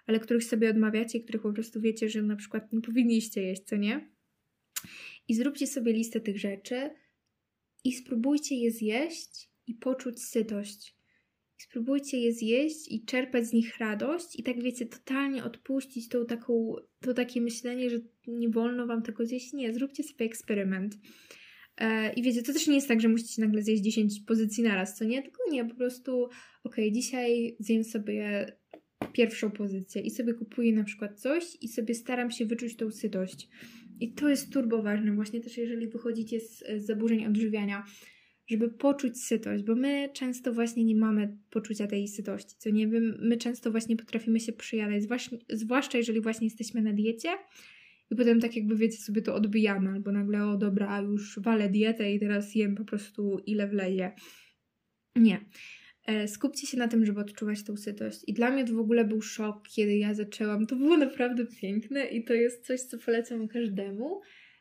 [0.06, 3.76] ale których sobie odmawiacie, których po prostu wiecie, że na przykład nie powinniście jeść, co
[3.76, 4.10] nie?
[5.28, 6.90] I zróbcie sobie listę tych rzeczy
[7.84, 11.00] i spróbujcie je zjeść i poczuć sytość
[11.60, 16.74] spróbujcie je zjeść i czerpać z nich radość i tak wiecie, totalnie odpuścić tą taką,
[17.00, 19.52] to takie myślenie, że nie wolno wam tego zjeść.
[19.52, 20.98] Nie, zróbcie sobie eksperyment.
[21.76, 24.96] E, I wiecie, to też nie jest tak, że musicie nagle zjeść 10 pozycji naraz,
[24.96, 25.22] co nie?
[25.22, 26.28] Tylko nie, po prostu
[26.64, 28.46] ok, dzisiaj zjem sobie
[29.12, 33.48] pierwszą pozycję i sobie kupuję na przykład coś i sobie staram się wyczuć tą sytość.
[34.01, 37.84] I to jest turbo ważne, właśnie też jeżeli wychodzicie z, z zaburzeń odżywiania,
[38.46, 43.18] żeby poczuć sytość, bo my często właśnie nie mamy poczucia tej sytości, co nie wiem,
[43.20, 45.03] my często właśnie potrafimy się przyjadać,
[45.48, 47.28] zwłaszcza, jeżeli właśnie jesteśmy na diecie
[48.11, 52.12] i potem tak jakby wiecie sobie to odbijamy, albo nagle o dobra, już walę dietę
[52.12, 54.12] i teraz jem po prostu ile wlezie.
[55.16, 55.40] Nie.
[56.11, 58.20] E, skupcie się na tym, żeby odczuwać tą sytość.
[58.26, 60.66] I dla mnie to w ogóle był szok, kiedy ja zaczęłam.
[60.66, 64.20] To było naprawdę piękne i to jest coś, co polecam każdemu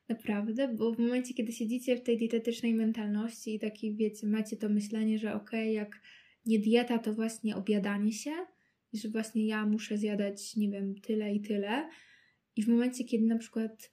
[0.09, 4.69] Naprawdę, bo w momencie, kiedy siedzicie w tej dietetycznej mentalności i taki, wiecie, macie to
[4.69, 6.01] myślenie, że okej, okay, jak
[6.45, 8.31] nie dieta, to właśnie obiadanie się
[8.93, 11.89] i że właśnie ja muszę zjadać, nie wiem, tyle i tyle.
[12.55, 13.91] I w momencie, kiedy na przykład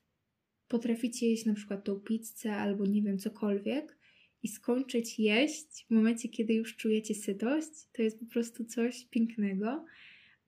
[0.69, 3.99] potraficie jeść na przykład tą pizzę albo nie wiem, cokolwiek
[4.47, 9.85] i skończyć jeść w momencie, kiedy już czujecie sytość, to jest po prostu coś pięknego,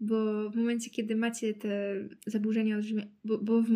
[0.01, 1.95] bo w momencie, kiedy macie te
[2.27, 3.69] zaburzenia odżywiania, bo, bo w,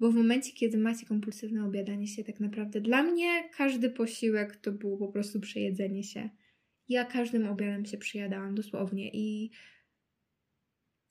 [0.00, 4.72] bo w momencie, kiedy macie kompulsywne obiadanie się, tak naprawdę dla mnie każdy posiłek to
[4.72, 6.30] było po prostu przejedzenie się.
[6.88, 9.50] Ja każdym obiadem się przyjadałam dosłownie i,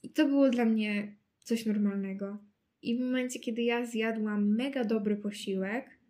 [0.04, 2.38] i to było dla mnie coś normalnego.
[2.82, 6.03] I w momencie, kiedy ja zjadłam mega dobry posiłek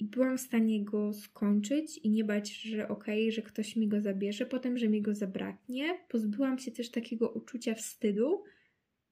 [0.00, 3.88] i byłam w stanie go skończyć i nie bać, że okej, okay, że ktoś mi
[3.88, 8.42] go zabierze, potem, że mi go zabraknie, pozbyłam się też takiego uczucia wstydu,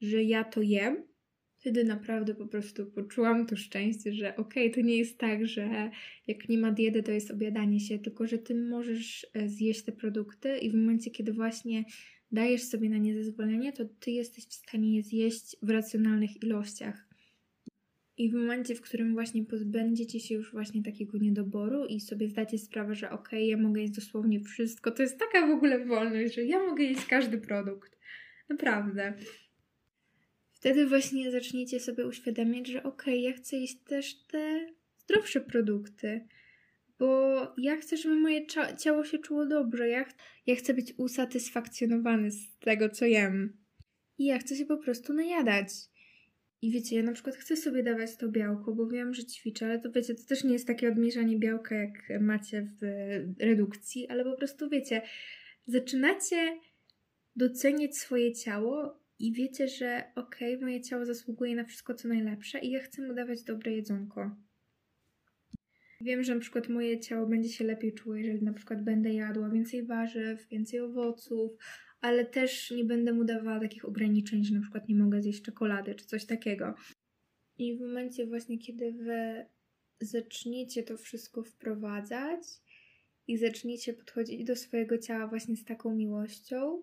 [0.00, 1.02] że ja to jem,
[1.56, 5.90] wtedy naprawdę po prostu poczułam to szczęście, że okej, okay, to nie jest tak, że
[6.26, 9.92] jak nie ma diety, to jest obiadanie się, tylko że ty możesz e, zjeść te
[9.92, 11.84] produkty i w momencie, kiedy właśnie
[12.32, 17.07] dajesz sobie na nie zezwolenie, to ty jesteś w stanie je zjeść w racjonalnych ilościach.
[18.18, 22.58] I w momencie, w którym właśnie pozbędziecie się już właśnie takiego niedoboru i sobie zdacie
[22.58, 26.34] sprawę, że okej, okay, ja mogę jeść dosłownie wszystko, to jest taka w ogóle wolność,
[26.34, 27.98] że ja mogę jeść każdy produkt.
[28.48, 29.14] Naprawdę.
[30.52, 34.66] Wtedy właśnie zaczniecie sobie uświadamiać, że okej, okay, ja chcę jeść też te
[34.98, 36.26] zdrowsze produkty,
[36.98, 38.46] bo ja chcę, żeby moje
[38.78, 39.88] ciało się czuło dobrze.
[39.88, 40.14] Ja, ch
[40.46, 43.56] ja chcę być usatysfakcjonowany z tego, co jem.
[44.18, 45.68] I ja chcę się po prostu najadać.
[46.62, 49.80] I wiecie, ja na przykład chcę sobie dawać to białko, bo wiem, że ćwiczę, ale
[49.80, 52.84] to wiecie, to też nie jest takie odmierzanie białka, jak macie w
[53.40, 55.02] redukcji, ale po prostu wiecie,
[55.66, 56.58] zaczynacie
[57.36, 62.58] doceniać swoje ciało i wiecie, że okej, okay, moje ciało zasługuje na wszystko co najlepsze
[62.58, 64.36] i ja chcę mu dawać dobre jedzonko.
[66.00, 69.50] Wiem, że na przykład moje ciało będzie się lepiej czuło, jeżeli na przykład będę jadła
[69.50, 71.52] więcej warzyw, więcej owoców,
[72.00, 75.94] ale też nie będę mu dawała takich ograniczeń, że na przykład nie mogę zjeść czekolady
[75.94, 76.74] czy coś takiego.
[77.58, 79.46] I w momencie właśnie, kiedy wy
[80.00, 82.42] zaczniecie to wszystko wprowadzać
[83.26, 86.82] i zaczniecie podchodzić do swojego ciała właśnie z taką miłością,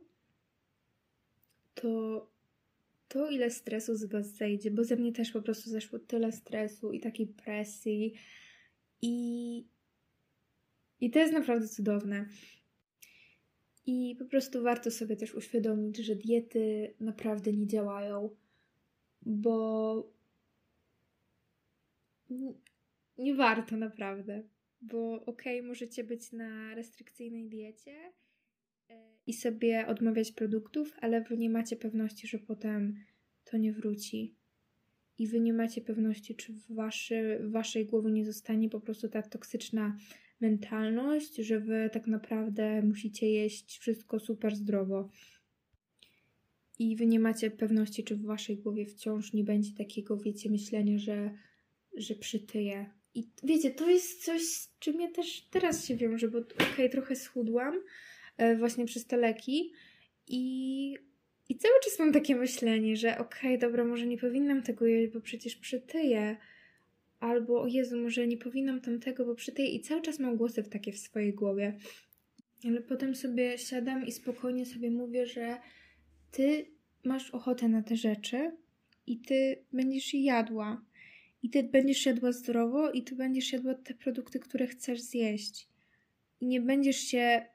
[1.74, 2.28] to
[3.08, 6.92] to, ile stresu z Was zejdzie, bo ze mnie też po prostu zeszło tyle stresu
[6.92, 8.14] i takiej presji.
[9.02, 9.68] I,
[11.02, 12.26] i to jest naprawdę cudowne.
[13.86, 18.30] I po prostu warto sobie też uświadomić, że diety naprawdę nie działają,
[19.22, 20.16] bo
[23.18, 24.44] nie warto naprawdę.
[24.82, 28.14] Bo okej, okay, możecie być na restrykcyjnej diecie
[29.28, 32.96] i sobie odmawiać produktów, ale wy nie macie pewności, że potem
[33.44, 34.36] to nie wróci.
[35.18, 39.10] I wy nie macie pewności, czy w, waszy, w waszej głowie nie zostanie po prostu
[39.10, 39.98] ta toksyczna
[40.42, 45.10] mentalność, że wy tak naprawdę musicie jeść wszystko super zdrowo.
[46.80, 50.98] I wy nie macie pewności, czy w waszej głowie wciąż nie będzie takiego, wiecie, myślenia,
[50.98, 51.32] że,
[51.98, 52.86] że przytyje.
[53.14, 56.90] I wiecie, to jest coś, z czym ja też teraz się wiążę, bo okej, okay,
[56.90, 57.82] trochę schudłam,
[58.38, 59.72] E, właśnie przez te leki
[60.28, 60.98] i,
[61.50, 65.14] i cały czas mam takie myślenie, że okej, okay, dobra, może nie powinnam tego jeść,
[65.14, 66.38] bo przecież przytyję.
[67.26, 69.70] Albo, o Jezu, może nie powinnam tamtego, bo przytyję.
[69.70, 71.78] I cały czas mam głosy w takie w swojej głowie.
[72.66, 75.58] Ale potem sobie siadam i spokojnie sobie mówię, że
[76.32, 76.66] ty
[77.04, 78.52] masz ochotę na te rzeczy
[79.08, 80.86] i ty będziesz je jadła.
[81.44, 85.70] I ty będziesz jadła zdrowo i ty będziesz jadła te produkty, które chcesz zjeść.
[86.42, 87.46] I nie będziesz się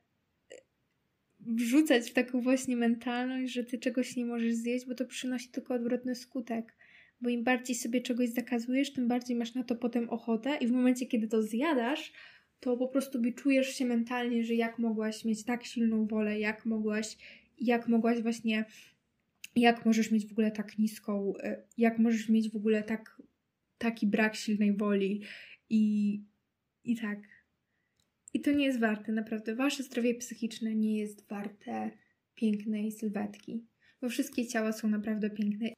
[1.40, 5.74] wrzucać w taką właśnie mentalność, że ty czegoś nie możesz zjeść, bo to przynosi tylko
[5.74, 6.76] odwrotny skutek.
[7.20, 10.72] Bo im bardziej sobie czegoś zakazujesz, tym bardziej masz na to potem ochotę, i w
[10.72, 12.12] momencie, kiedy to zjadasz,
[12.60, 17.16] to po prostu czujesz się mentalnie, że jak mogłaś mieć tak silną wolę, jak mogłaś,
[17.58, 18.64] jak mogłaś właśnie,
[19.56, 23.22] jak możesz mieć w ogóle tak niską, e, jak możesz mieć w ogóle tak,
[23.78, 25.22] taki brak silnej woli
[25.70, 26.24] i,
[26.84, 27.18] i tak.
[28.34, 29.54] I to nie jest warte, naprawdę.
[29.54, 31.90] Wasze zdrowie psychiczne nie jest warte
[32.34, 33.64] pięknej sylwetki,
[34.00, 35.68] bo wszystkie ciała są naprawdę piękne.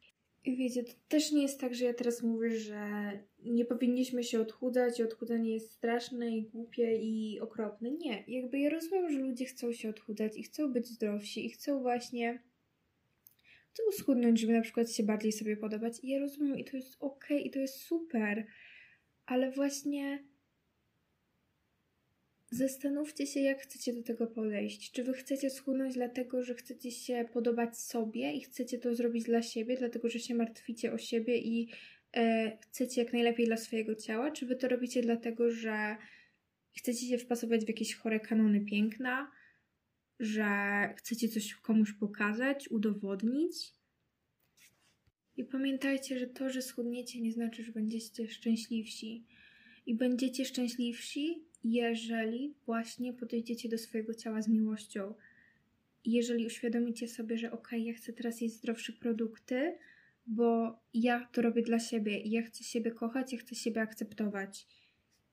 [0.47, 3.12] Wiecie, to też nie jest tak, że ja teraz mówię, że
[3.45, 7.90] nie powinniśmy się odchudzać odchudzanie jest straszne i głupie i okropne.
[7.90, 11.82] Nie, jakby ja rozumiem, że ludzie chcą się odchudzać i chcą być zdrowsi i chcą
[11.82, 12.43] właśnie
[13.72, 15.99] chcą schudnąć, żeby na przykład się bardziej sobie podobać.
[16.03, 18.47] I ja rozumiem i to jest ok, i to jest super,
[19.26, 20.24] ale właśnie
[22.53, 24.92] Zastanówcie się, jak chcecie do tego podejść.
[24.92, 29.42] Czy wy chcecie schudnąć dlatego, że chcecie się podobać sobie i chcecie to zrobić dla
[29.42, 31.68] siebie, dlatego że się martwicie o siebie i
[32.16, 34.30] e, chcecie jak najlepiej dla swojego ciała?
[34.30, 35.96] Czy wy to robicie dlatego, że
[36.76, 39.30] chcecie się wpasować w jakieś chore kanony piękna,
[40.20, 40.46] że
[40.96, 43.55] chcecie coś komuś pokazać, udowodnić?
[45.36, 49.24] I pamiętajcie, że to, że schudniecie, nie znaczy, że będziecie szczęśliwsi.
[49.86, 55.15] I będziecie szczęśliwsi, jeżeli właśnie podejdziecie do swojego ciała z miłością.
[56.05, 59.79] Jeżeli uświadomicie sobie, że ok, ja chcę teraz jeść zdrowsze produkty,
[60.27, 64.67] bo ja to robię dla siebie i ja chcę siebie kochać, ja chcę siebie akceptować.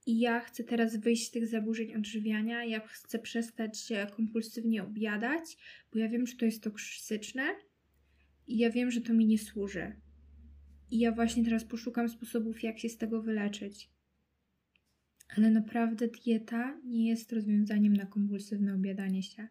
[0.06, 5.58] I ja chcę teraz wyjść z tych zaburzeń odżywiania, ja chcę przestać się kompulsywnie objadać,
[5.94, 7.44] bo ja wiem, że to jest toksyczne
[8.48, 9.96] i ja wiem, że to mi nie służy.
[10.92, 13.90] I ja właśnie teraz poszukam sposobów, jak się z tego wyleczyć
[15.38, 19.48] ale naprawdę dieta nie jest rozwiązaniem na kompulsywne obiadanie się.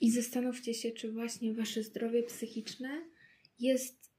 [0.00, 3.04] I zastanówcie się, czy właśnie wasze zdrowie psychiczne
[3.58, 4.10] jest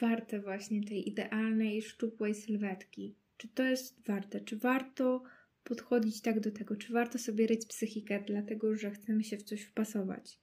[0.00, 3.16] warte właśnie tej idealnej, szczupłej sylwetki.
[3.36, 4.40] Czy to jest warte?
[4.40, 5.22] Czy warto
[5.64, 6.76] podchodzić tak do tego?
[6.76, 10.38] Czy warto sobie ryć psychikę, dlatego że chcemy się w coś wpasować?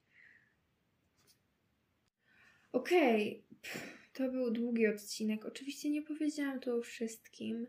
[2.72, 3.82] Okej, okay.
[4.14, 5.46] to był długi odcinek.
[5.46, 7.68] Oczywiście nie powiedziałam tu o wszystkim.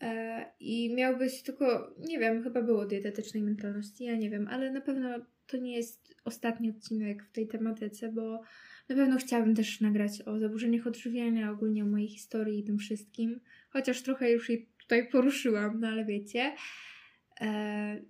[0.00, 4.72] E, I miał być tylko, nie wiem, chyba było dietetycznej mentalności, ja nie wiem, ale
[4.72, 5.08] na pewno
[5.46, 8.42] to nie jest ostatni odcinek w tej tematyce, bo
[8.88, 13.40] na pewno chciałabym też nagrać o zaburzeniach odżywiania, ogólnie o mojej historii i tym wszystkim,
[13.70, 16.54] chociaż trochę już jej tutaj poruszyłam, no ale wiecie.
[17.40, 18.00] E,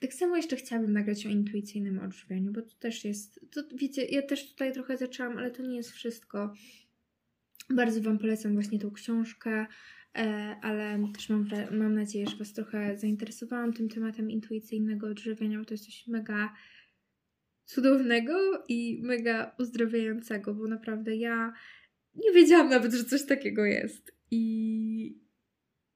[0.00, 4.22] tak samo jeszcze chciałabym nagrać o intuicyjnym odżywianiu, bo to też jest, to wiecie, ja
[4.22, 6.54] też tutaj trochę zaczęłam, ale to nie jest wszystko.
[7.70, 9.66] Bardzo Wam polecam właśnie tą książkę.
[10.18, 15.64] E, ale też mam, mam nadzieję, że Was trochę zainteresowałam tym tematem intuicyjnego odżywiania, bo
[15.64, 16.54] to jest coś mega
[17.64, 21.52] cudownego i mega uzdrawiającego, bo naprawdę ja
[22.14, 24.16] nie wiedziałam nawet, że coś takiego jest.
[24.30, 25.20] I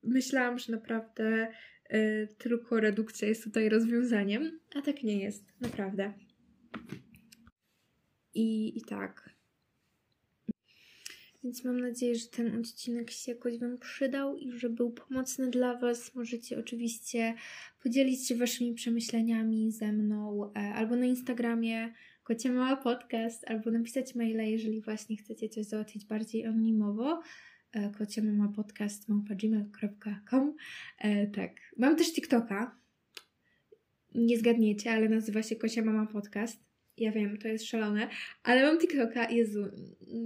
[0.02, 1.48] myślałam, że naprawdę
[1.94, 6.12] y, tylko redukcja jest tutaj rozwiązaniem, a tak nie jest, naprawdę.
[8.34, 9.33] I, i tak.
[11.44, 15.78] Więc mam nadzieję, że ten odcinek się jakoś Wam przydał i że był pomocny dla
[15.78, 16.14] Was.
[16.14, 17.34] Możecie oczywiście
[17.82, 21.92] podzielić się Waszymi przemyśleniami ze mną e, albo na Instagramie
[22.22, 27.22] Kocia Mała Podcast, albo napisać maila, jeżeli właśnie chcecie coś załatwić bardziej anonimowo.
[27.72, 30.54] E, Kocia Mama Podcast gmail.com
[30.98, 31.52] e, Tak.
[31.78, 32.78] Mam też TikToka.
[34.14, 36.73] Nie zgadniecie, ale nazywa się Kocia Mama Podcast.
[36.98, 38.08] Ja wiem, to jest szalone,
[38.42, 39.30] ale mam TikToka.
[39.30, 39.70] Jezu,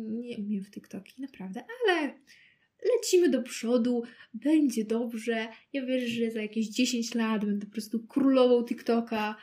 [0.08, 2.14] nie umiem w TikToki, naprawdę, ale
[2.96, 4.02] lecimy do przodu,
[4.34, 5.48] będzie dobrze.
[5.72, 9.36] Ja wierzę, że za jakieś 10 lat będę po prostu królową TikToka.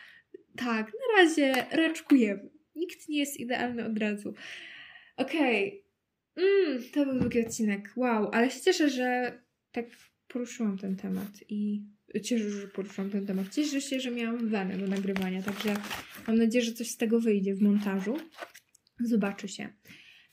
[0.56, 2.50] Tak, na razie raczkujemy.
[2.76, 4.34] Nikt nie jest idealny od razu.
[5.18, 5.84] Okej.
[6.36, 6.46] Okay.
[6.46, 7.94] Mm, to był długi odcinek.
[7.96, 9.40] Wow, ale się cieszę, że
[9.72, 9.86] tak
[10.28, 11.82] poruszyłam ten temat i
[12.14, 13.50] cieszę się, że poruszam ten temat.
[13.50, 15.74] Cieszę się, że miałam wenę do nagrywania, także
[16.28, 18.18] mam nadzieję, że coś z tego wyjdzie w montażu.
[19.00, 19.70] Zobaczy się.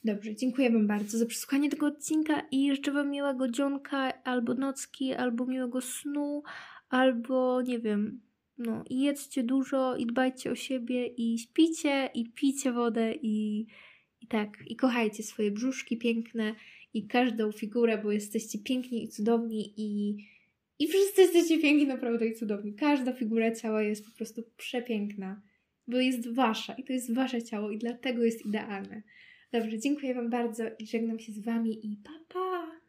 [0.05, 5.13] Dobrze, dziękuję Wam bardzo za przesłuchanie tego odcinka i życzę Wam miłego dzionka, albo nocki,
[5.13, 6.43] albo miłego snu,
[6.89, 8.21] albo nie wiem,
[8.59, 13.67] no i jedzcie dużo i dbajcie o siebie i śpicie i pijcie wodę i,
[14.21, 16.55] i tak, i kochajcie swoje brzuszki piękne
[16.95, 20.17] i każdą figurę, bo jesteście piękni i cudowni i
[20.79, 22.75] i wszyscy jesteście piękni naprawdę i cudowni.
[22.75, 25.43] Każda figura ciała jest po prostu przepiękna,
[25.87, 29.03] bo jest wasza i to jest wasze ciało i dlatego jest idealne.
[29.53, 32.82] Dobrze, dziękuję Wam bardzo i żegnam się z Wami i pa pa!